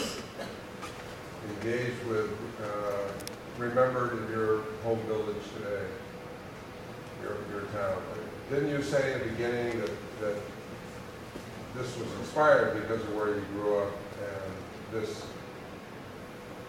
[1.58, 2.32] engaged with
[2.64, 3.12] uh,
[3.58, 5.84] remembered in your home village today,
[7.22, 8.02] your, your town?
[8.50, 9.92] Didn't you say in the beginning that,
[10.22, 10.36] that
[11.76, 13.92] this was inspired because of where you grew up
[14.22, 14.54] and
[14.94, 15.26] this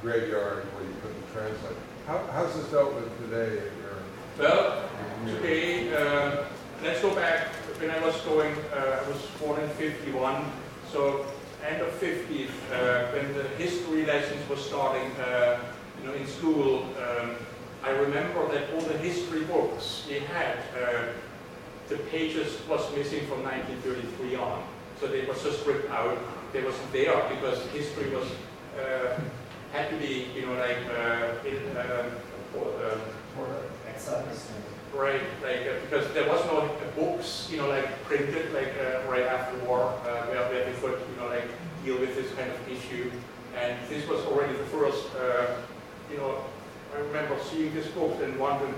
[0.02, 1.76] graveyard where you couldn't translate?
[2.06, 3.62] How, how's this dealt with today
[4.38, 4.88] Well,
[5.26, 6.44] today, uh,
[6.84, 7.48] let's go back,
[7.80, 10.44] when I was going, uh, I was born in 51,
[10.92, 11.26] so
[11.66, 15.58] end of 50s, uh, when the history lessons were starting, uh,
[16.00, 17.34] you know, in school, um,
[17.82, 21.06] I remember that all the history books we had, uh,
[21.88, 24.62] the pages was missing from 1933 on.
[25.00, 26.18] So they were just ripped out.
[26.52, 28.28] They wasn't there because history was,
[28.78, 29.18] uh,
[29.72, 32.10] had to be, you know, like, uh, in, um,
[32.56, 33.00] or, um,
[33.88, 34.50] Exodus.
[34.94, 39.10] Right, like, uh, because there was no uh, books, you know, like printed, like, uh,
[39.10, 41.48] right after war, uh, where, where they could, you know, like,
[41.84, 43.10] deal with this kind of issue.
[43.58, 45.56] And this was already the first, uh,
[46.10, 46.44] you know,
[46.94, 48.74] I remember seeing this book and wondering,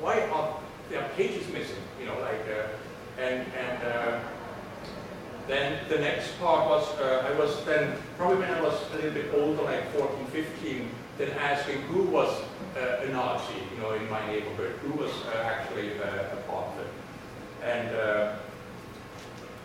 [0.00, 0.56] why are
[0.88, 4.20] there pages missing, you know, like, uh, and, and, uh,
[5.50, 9.10] then the next part was, uh, I was then, probably when I was a little
[9.10, 12.42] bit older, like 14, 15, then asking who was
[12.76, 16.66] uh, a Nazi, you know, in my neighborhood, who was uh, actually uh, a part
[16.68, 17.64] of it.
[17.64, 18.36] And uh,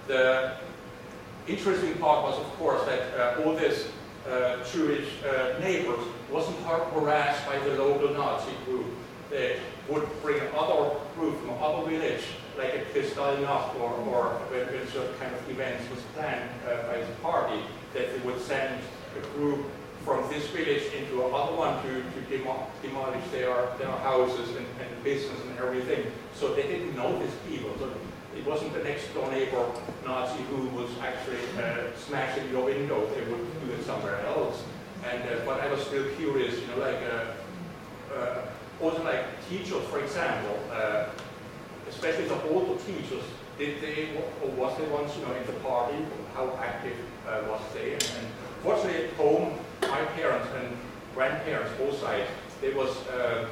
[0.07, 0.51] the
[1.47, 3.88] interesting part was, of course, that uh, all this
[4.27, 5.07] uh, Jewish
[5.61, 8.88] neighbors wasn't har- harassed by the local Nazi group.
[9.29, 12.23] They would bring other group from other village,
[12.58, 16.99] like a Kristallnacht or, or when, when certain kind of events was planned uh, by
[16.99, 17.62] the party,
[17.93, 18.82] that they would send
[19.18, 19.66] a group
[20.03, 25.03] from this village into another one to, to demo- demolish their, their houses and, and
[25.03, 26.06] business and everything.
[26.36, 27.72] So they didn't know these people.
[27.80, 27.91] So
[28.38, 29.66] it wasn't the next door neighbor
[30.06, 33.10] Nazi who was actually uh, smashing your window.
[33.16, 34.64] They would do it somewhere else.
[35.10, 38.41] And uh, but I was still curious, you know, like uh, uh,
[38.82, 41.10] also like teachers, for example, uh,
[41.89, 43.23] especially the older teachers.
[43.57, 44.09] Did they
[44.43, 45.97] or was they once, you know, in the party?
[46.33, 47.93] How active uh, was they?
[47.93, 48.27] And, and
[48.63, 50.75] fortunately, at home, my parents and
[51.13, 52.29] grandparents, both sides,
[52.61, 53.47] they was uh,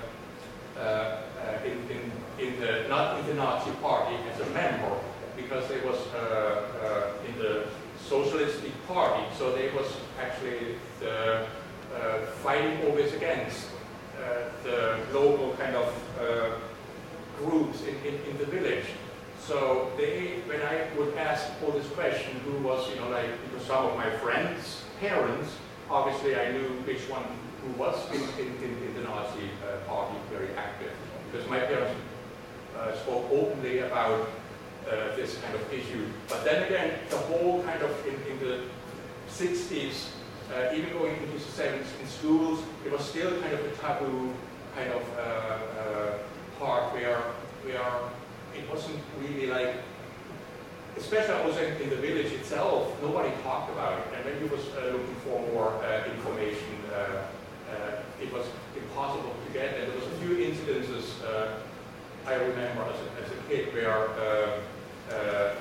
[0.78, 1.22] uh, uh,
[1.66, 2.12] in, in,
[2.46, 4.98] in the, not in the Nazi party as a member,
[5.38, 7.68] because they was uh, uh, in the
[8.10, 9.88] Socialistic Party, so they was
[10.20, 11.46] actually the,
[12.42, 13.68] fighting always against
[14.64, 15.94] the local kind of
[17.46, 18.86] groups in, in, in the village.
[19.40, 23.68] So they, when I would ask all this question, who was, you know, like, because
[23.68, 25.58] some of my friends' parents,
[25.90, 27.26] obviously I knew which one
[27.62, 30.92] who was in, in, the Nazi uh, party very active.
[31.32, 31.96] Because my parents
[32.78, 34.30] uh, spoke openly about
[34.88, 36.06] uh, this kind of issue.
[36.30, 38.62] But then again, the whole kind of in, in the
[39.30, 40.08] 60s,
[40.54, 44.34] uh, even going into the 70s in schools, it was still kind of a taboo
[44.76, 46.18] kind of uh, uh,
[46.64, 47.20] part where,
[47.68, 47.92] where
[48.56, 49.76] it wasn't really like,
[50.96, 54.06] especially also in, in the village itself, nobody talked about it.
[54.16, 58.46] And when you was uh, looking for more uh, information, uh, uh, it was
[58.78, 59.76] impossible to get.
[59.76, 61.60] And there was a few incidences uh,
[62.26, 64.60] I remember as a, as a kid where uh,
[65.12, 65.56] uh,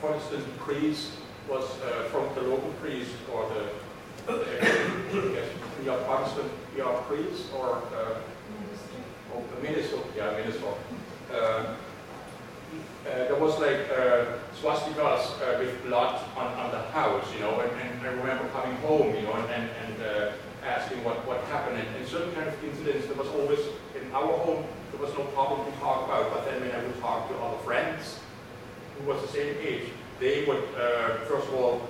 [0.00, 1.10] Protestant priest
[1.50, 1.66] was
[2.10, 3.64] from the local priest or the,
[5.34, 5.48] yes,
[5.82, 6.50] we are Protestant,
[7.08, 7.82] priests or
[9.38, 10.66] uh, Oh, a minister, yeah, minister.
[11.32, 11.74] Uh, uh,
[13.04, 17.70] there was like uh, swastikas uh, with blood on, on the house, you know, and,
[17.80, 20.32] and I remember coming home, you know, and, and, uh,
[20.66, 21.78] asking what, what happened.
[21.78, 23.60] And, and certain kind of incidents, there was always,
[23.94, 27.00] in our home, there was no problem to talk about, but then when I would
[27.00, 28.20] talk to other friends
[28.98, 29.88] who was the same age,
[30.20, 31.80] they would, uh, first of all,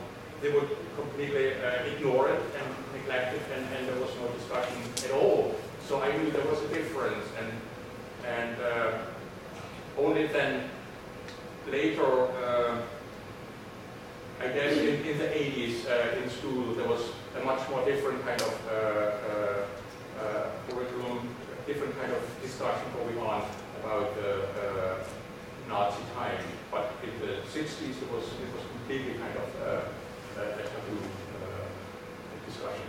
[0.43, 4.68] they would completely uh, ignore it and neglect it, and, and there was no discussion.
[5.89, 7.51] So I knew there was a difference, and
[8.27, 8.99] and uh,
[9.97, 10.69] only then
[11.67, 12.77] later, uh,
[14.39, 17.01] I guess in, in the 80s uh, in school there was
[17.41, 19.65] a much more different kind of uh, uh,
[20.21, 21.27] uh, curriculum,
[21.67, 23.49] different kind of discussion going on
[23.81, 24.45] about the
[25.71, 26.45] Nazi time.
[26.71, 29.49] But in the 60s it was it was completely kind of
[30.37, 31.01] a taboo
[32.45, 32.89] discussion.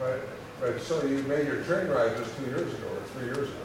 [0.00, 3.48] But, but so you made your train ride just two years ago or three years
[3.48, 3.64] ago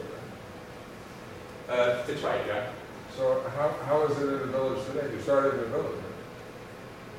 [1.68, 1.78] then?
[1.78, 2.70] Uh, that's right, yeah.
[3.16, 5.12] So how, how is it in the village today?
[5.14, 6.00] You started in the village.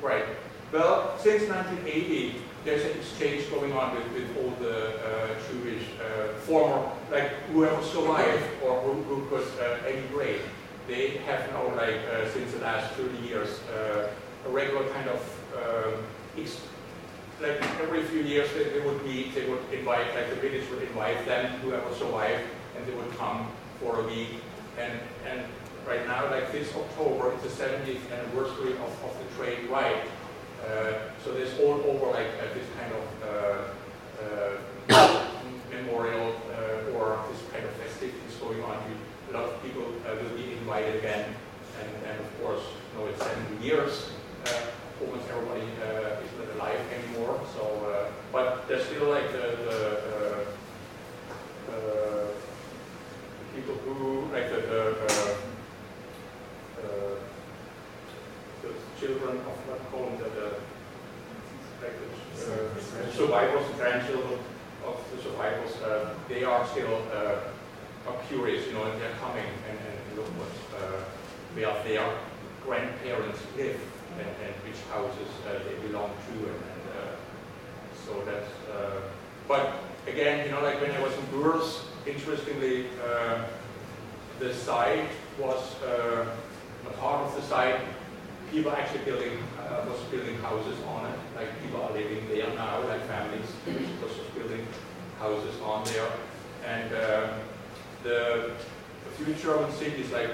[0.02, 0.24] Right.
[0.72, 5.84] Well, since 1980, there's an exchange going on with, with all the uh, Jewish
[6.46, 10.40] former, like whoever survived or who, who could uh, emigrate,
[10.88, 14.08] they have now like uh, since the last 30 years uh,
[14.46, 15.20] a regular kind of
[15.56, 16.02] um,
[16.36, 16.60] ex-
[17.42, 20.82] like every few years they, they would meet, they would invite, like the British would
[20.82, 22.44] invite them, whoever survived,
[22.76, 23.48] and they would come
[23.80, 24.28] for a week.
[24.78, 24.92] And,
[25.28, 25.42] and
[25.86, 30.02] right now, like this October, it's the 70th anniversary of, of the train ride.
[30.64, 30.92] Uh,
[31.24, 35.26] so there's all over like uh, this kind of uh, uh,
[35.72, 38.78] memorial uh, or this kind of festivities going on.
[39.30, 41.34] A lot of people uh, will be invited again,
[41.80, 42.62] and, and of course,
[42.92, 44.10] you know, it's 70 years.
[45.02, 47.40] Almost everybody uh, is not alive anymore.
[47.54, 49.78] So, uh, but there's still like the, the
[50.14, 50.44] uh,
[51.72, 52.26] uh,
[53.54, 55.34] people who like the the, uh,
[56.82, 57.14] uh,
[58.62, 60.48] the children of what call them the,
[61.82, 64.38] like the uh, survivors, the grandchildren
[64.86, 65.76] of the survivors.
[65.82, 70.26] Uh, they are still uh, are curious, you know, and they're coming and, and look
[70.38, 71.02] what uh,
[71.54, 72.08] where their
[72.64, 73.80] grandparents live
[74.18, 77.12] and, and which houses uh, they belong to, and, and uh,
[78.04, 78.50] so that's.
[78.70, 79.00] Uh,
[79.48, 79.74] but
[80.06, 83.44] again, you know, like when I was in Gurs, interestingly, uh,
[84.38, 85.08] the site
[85.38, 86.26] was uh,
[86.86, 87.80] a part of the site.
[88.50, 91.18] People actually building uh, was building houses on it.
[91.36, 93.48] Like people are living there now, like families
[94.02, 94.66] was just building
[95.18, 96.10] houses on there,
[96.66, 97.28] and uh,
[98.02, 100.30] the a few German cities like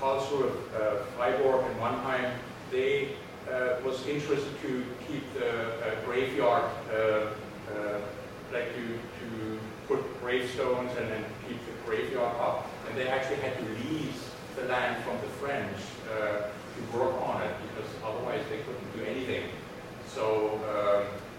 [0.00, 2.32] Karlsruhe, uh, Freiburg, and Mannheim
[2.74, 3.08] they
[3.48, 7.26] uh, was interested to keep the uh, graveyard, uh,
[8.52, 8.86] like to,
[9.20, 12.68] to put gravestones and then keep the graveyard up.
[12.88, 15.76] And they actually had to lease the land from the French
[16.08, 19.48] to work on it because otherwise they couldn't do anything.
[20.08, 20.58] So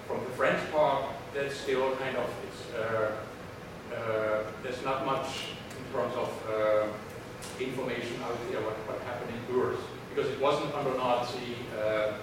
[0.07, 3.11] from the French part, that's still kind of, it's, uh,
[3.93, 6.88] uh, there's not much in terms of uh,
[7.59, 9.79] information out there what, what happened in Gurs
[10.16, 12.13] because it wasn't under Nazi, uh,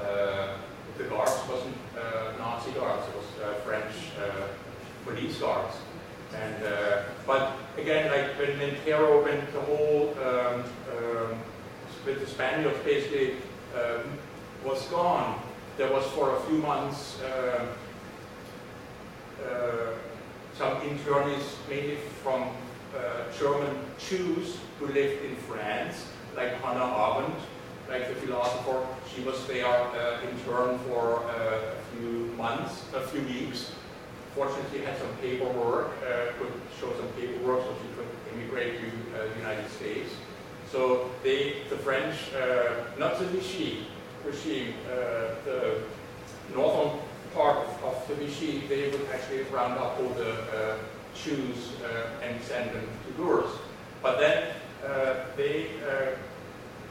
[0.00, 0.56] uh,
[0.96, 4.48] the guards wasn't uh, Nazi guards, it was uh, French uh,
[5.04, 5.76] police guards.
[6.34, 6.64] And,
[7.26, 11.38] but again, like when Montero went the whole, um, um,
[12.04, 13.34] with the Spaniards basically
[13.76, 14.18] um,
[14.64, 15.40] was gone,
[15.76, 17.66] there was for a few months uh,
[20.56, 22.48] some internees, mainly from
[23.38, 27.38] German Jews who lived in France, like Hannah Arendt,
[27.88, 28.86] like the philosopher.
[29.14, 33.72] She was there uh, interned for uh, a few months, a few weeks.
[34.34, 39.28] Fortunately, had some paperwork, uh, could show some paperwork so she could immigrate to uh,
[39.28, 40.10] the United States.
[40.72, 43.86] So they, the French, uh, not the Vichy
[44.26, 45.82] regime, uh, the
[46.52, 46.98] northern
[47.32, 50.78] part of, the Vichy, they would actually round up all the
[51.14, 51.72] Jews
[52.22, 53.50] and send them to Gurs.
[54.02, 54.52] But then
[55.36, 56.16] they uh,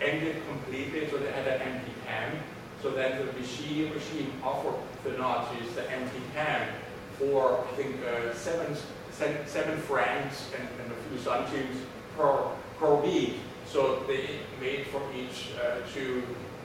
[0.02, 2.36] ended completely, so they had an empty camp.
[2.82, 6.70] So then the Vichy regime offered the Nazis the empty camp
[7.18, 8.76] for, I think, uh, seven,
[9.12, 11.78] seven, seven francs and, and a few centimes
[12.18, 12.44] per,
[12.80, 13.36] per week.
[13.66, 15.80] So they made for each uh,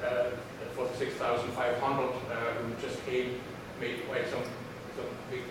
[0.05, 0.31] uh,
[0.75, 2.11] for the 6,500 uh,
[2.63, 3.41] who just came,
[3.81, 4.43] made quite some,
[4.97, 5.43] some big,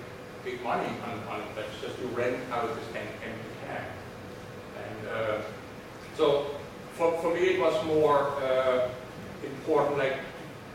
[0.43, 3.21] big money on, on that just to rent out this empty
[3.65, 3.87] camp.
[4.77, 5.41] And uh,
[6.17, 6.47] so
[6.93, 8.89] for, for me it was more uh,
[9.43, 10.17] important, like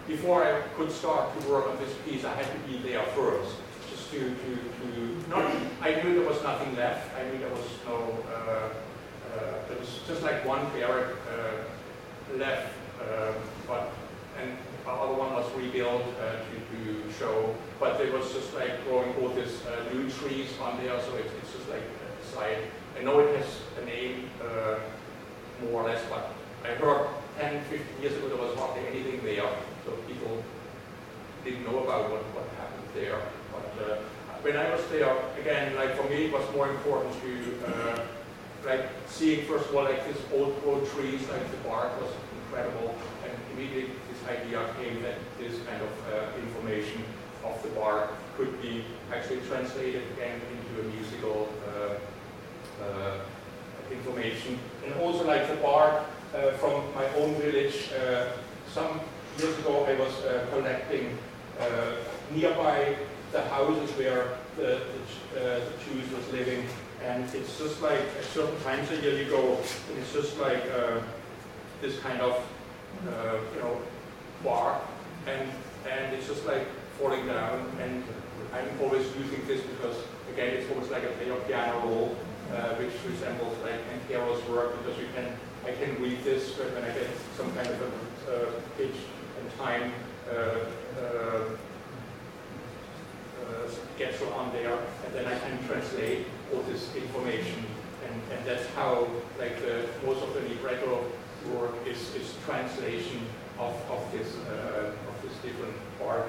[0.06, 3.56] before I could start to work on this piece, I had to be there first,
[3.90, 7.66] just to, to, to not, I knew there was nothing left, I knew there was
[7.86, 13.32] no, uh, uh, there was just like one barrack uh, left, uh,
[13.66, 13.90] but,
[14.40, 18.84] and the other one was rebuilt uh, to, to show, but there was just like
[18.84, 22.58] growing all these uh, new trees on there, so it's, it's just like a side.
[22.98, 23.46] I know it has
[23.80, 24.78] a name, uh,
[25.70, 26.32] more or less, but
[26.64, 27.08] I heard
[27.38, 29.48] 10, 15 years ago there was hardly anything there,
[29.84, 30.42] so people
[31.44, 33.18] didn't know about what, what happened there.
[33.50, 33.96] But uh,
[34.42, 35.10] when I was there,
[35.40, 37.32] again, like for me, it was more important to
[37.66, 37.98] uh,
[38.64, 42.10] like seeing first of all like these old old trees, like the bark was
[42.44, 42.94] incredible,
[43.24, 47.02] and immediately this idea came that this kind of uh, information
[47.44, 51.94] of the bark could be actually translated again into a musical uh,
[52.84, 53.18] uh,
[53.92, 54.58] information.
[54.84, 57.90] And also like the bark uh, from my own village.
[57.92, 58.32] Uh,
[58.72, 59.00] some
[59.38, 61.16] years ago I was uh, collecting
[62.34, 62.96] nearby
[63.30, 64.80] the houses where the,
[65.34, 66.66] the, the Jews was living.
[67.04, 70.62] And it's just like at certain times a year you go, and it's just like
[70.76, 71.00] uh,
[71.80, 72.34] this kind of,
[73.08, 73.76] uh, you know,
[74.44, 74.82] bark.
[75.26, 75.50] And,
[75.90, 76.66] and it's just like
[76.98, 77.66] falling down.
[77.80, 78.04] And
[78.52, 79.96] I'm always using this because,
[80.32, 82.16] again, again, it's almost like a play of piano roll,
[82.52, 85.32] uh, which resembles like Nancarrow's work because you can,
[85.64, 87.86] I can read this when I get some kind of a
[88.32, 88.96] uh, pitch
[89.40, 89.92] and time
[90.30, 90.58] uh,
[91.00, 91.48] uh,
[93.94, 97.64] schedule on there, and then I can translate all this information,
[98.06, 101.04] and, and that's how like the, most of the libretto
[101.54, 103.26] work is, is translation
[103.58, 106.28] of, of this of this different part.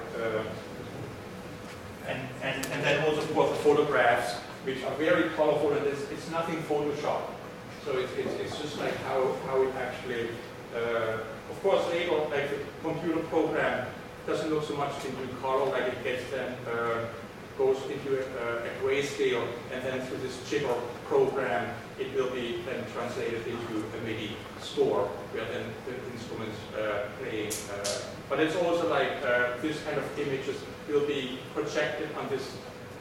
[2.08, 4.36] And, and, and then also of the photographs,
[4.66, 7.22] which are very colorful, and it's, it's nothing Photoshop.
[7.86, 10.30] So it's, it's, it's just like how, how it actually,
[10.76, 11.20] uh,
[11.52, 13.88] of course later, like the computer program
[14.26, 17.06] doesn't look so much into color, like it gets then, uh,
[17.58, 20.74] goes into a, a grayscale, and then through this chipper
[21.06, 27.06] program, it will be then translated into a MIDI score, where then the instruments uh,
[27.20, 27.48] play.
[27.48, 28.00] Uh,
[28.30, 30.56] but it's also like uh, this kind of images
[30.90, 32.56] will be projected on this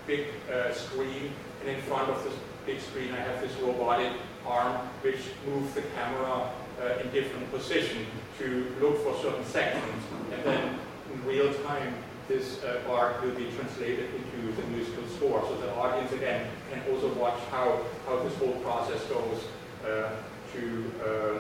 [0.07, 1.31] big uh, screen,
[1.61, 2.35] and in front of this
[2.67, 4.13] big screen I have this robotic
[4.47, 6.51] arm which moves the camera
[6.81, 8.07] uh, in different position
[8.39, 10.79] to look for certain sections, and then
[11.13, 11.95] in real time
[12.29, 15.43] this uh, art will be translated into the musical score.
[15.49, 19.45] So the audience again can also watch how, how this whole process goes
[19.85, 20.11] uh,
[20.55, 21.39] to uh,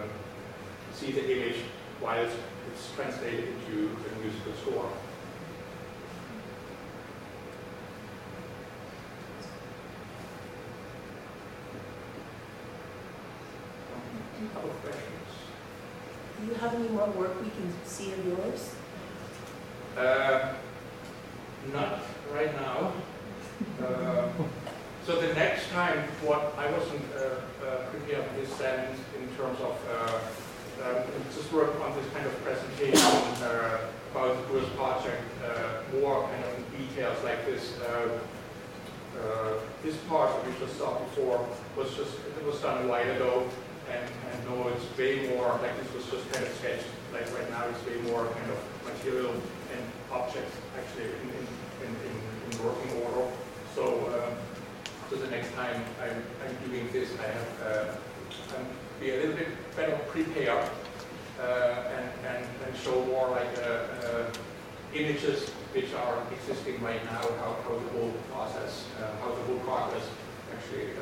[0.92, 1.60] see the image
[2.00, 4.90] while it's translated into the musical score.
[16.40, 18.74] Do you have any more work we can see of yours?
[19.96, 20.54] Uh,
[21.72, 22.00] Not
[22.34, 22.92] right now.
[23.82, 24.28] Uh,
[25.06, 28.54] So the next time, what I wasn't uh, prepared for this
[29.18, 30.20] in terms of uh,
[30.86, 31.02] um,
[31.34, 33.10] just work on this kind of presentation
[33.42, 33.78] uh,
[34.12, 37.78] about the Brewers project, uh, more kind of details like this.
[37.80, 38.18] uh,
[39.18, 43.10] uh, This part that we just saw before was just, it was done a while
[43.10, 43.48] ago,
[43.90, 47.48] and and no, it's way more, like this was just kind of sketched, like right
[47.50, 51.46] now it's way more kind of material and objects actually in, in,
[51.86, 52.14] in, in
[52.52, 53.30] in working order.
[53.74, 54.36] So, um,
[55.08, 58.66] so the next time I'm, I'm doing this, I have, uh, I'm
[59.00, 60.70] be a little bit better prepared,
[61.40, 61.42] uh,
[61.96, 64.32] and, and, and show more like, uh, uh,
[64.94, 69.58] images which are existing right now, how, how the whole process, uh, how the whole
[69.60, 70.04] progress
[70.52, 70.92] actually,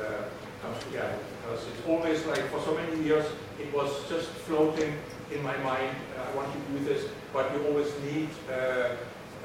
[0.85, 1.17] together.
[1.41, 3.25] Because it's always like, for so many years,
[3.59, 4.95] it was just floating
[5.31, 8.95] in my mind, uh, I want to do this, but you always need uh,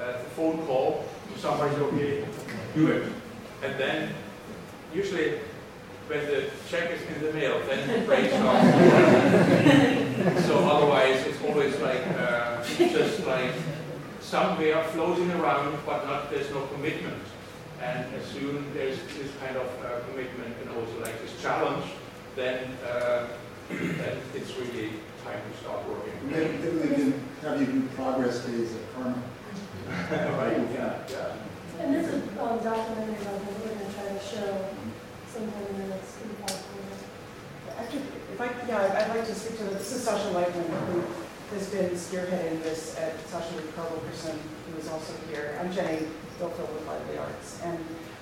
[0.01, 2.25] uh, phone call to somebody, okay,
[2.75, 3.11] do it.
[3.63, 4.13] And then,
[4.93, 5.39] usually,
[6.07, 8.67] when the check is in the mail, then the brain starts.
[10.45, 13.53] So otherwise, it's always like, uh, just like
[14.19, 17.23] somewhere floating around, but not, there's no commitment.
[17.81, 21.85] And as soon as there's this kind of uh, commitment and also like this challenge,
[22.35, 23.27] then, uh,
[23.69, 26.13] then it's really time to start working.
[26.25, 27.13] Maybe maybe we can
[27.43, 29.21] have you do progress days at CCRMA.
[29.87, 31.33] Right, yeah, yeah.
[31.79, 34.65] And there's a um, documentary about that we're gonna try to show
[35.31, 36.99] sometime in the next three, five years.
[37.77, 38.01] Actually,
[38.33, 41.03] if I, yeah, I'd- I'd like to speak to, this is Sasha Leitman, who
[41.55, 45.57] has been spearheading this at Sasha with Carr Wilkerson, who is also here.
[45.61, 46.07] I'm Jenny
[46.39, 47.61] Bilfield with Lively Arts.
[47.63, 47.79] And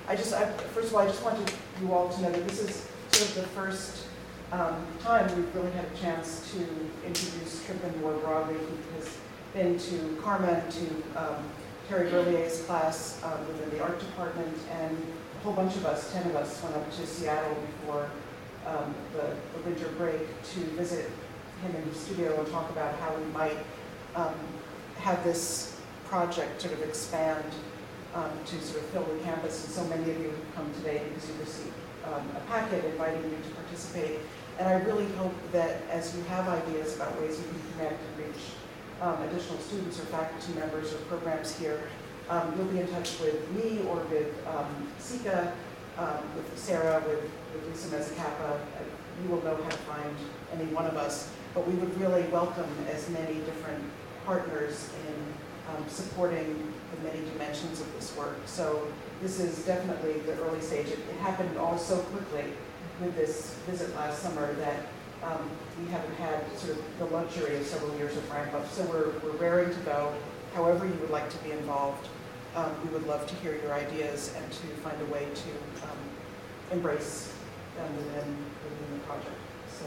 [0.08, 1.52] I just, I, first of all, I just wanted
[1.82, 4.08] you all to know that this is sort of the first
[4.52, 6.60] um, time we've really had a chance to
[7.06, 8.56] introduce Trimpin more broadly.
[8.56, 9.18] He has
[9.54, 11.44] been to CCRMA, to um,
[11.90, 14.98] Terry Berlier's class um, within the art department, and
[15.40, 18.10] a whole bunch of us, 10 of us, went up to Seattle before
[18.68, 20.22] um, the, the winter break
[20.54, 21.10] to visit
[21.64, 23.58] him in the studio and talk about how we might
[24.16, 24.34] um,
[25.00, 27.46] have this project sort of expand
[28.16, 29.64] um, to sort of fill the campus.
[29.66, 31.74] And so many of you have come today because you received
[32.06, 34.20] um, a packet inviting you to participate.
[34.58, 38.26] And I really hope that as you have ideas about ways you can connect and
[38.26, 38.44] reach
[39.02, 41.84] um, additional students or faculty members or programs here,
[42.30, 45.54] um, you'll be in touch with me or with um, Sika,
[45.98, 47.22] um, with Sarah, with,
[47.54, 48.52] with Lisa Mezzacappa.
[48.54, 48.84] Uh,
[49.24, 50.16] You will know how to find
[50.52, 51.32] any one of us.
[51.54, 53.84] But we would really welcome as many different
[54.26, 55.16] partners in
[55.72, 56.74] um, supporting
[57.06, 58.38] many dimensions of this work.
[58.46, 58.88] So
[59.22, 60.88] this is definitely the early stage.
[60.88, 62.52] It it happened all so quickly
[63.02, 64.88] with this visit last summer that
[65.24, 65.50] um,
[65.80, 68.70] we haven't had sort of the luxury of several years of ramp up.
[68.72, 70.14] So we're, we're raring to go.
[70.54, 72.08] However you would like to be involved,
[72.56, 75.50] um, we would love to hear your ideas and to find a way to
[75.88, 75.98] um,
[76.72, 77.34] embrace
[77.76, 79.36] them within, within the project.
[79.80, 79.86] So,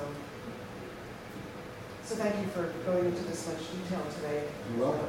[2.05, 4.45] so thank you for going into this much detail today.
[4.77, 5.09] You're welcome.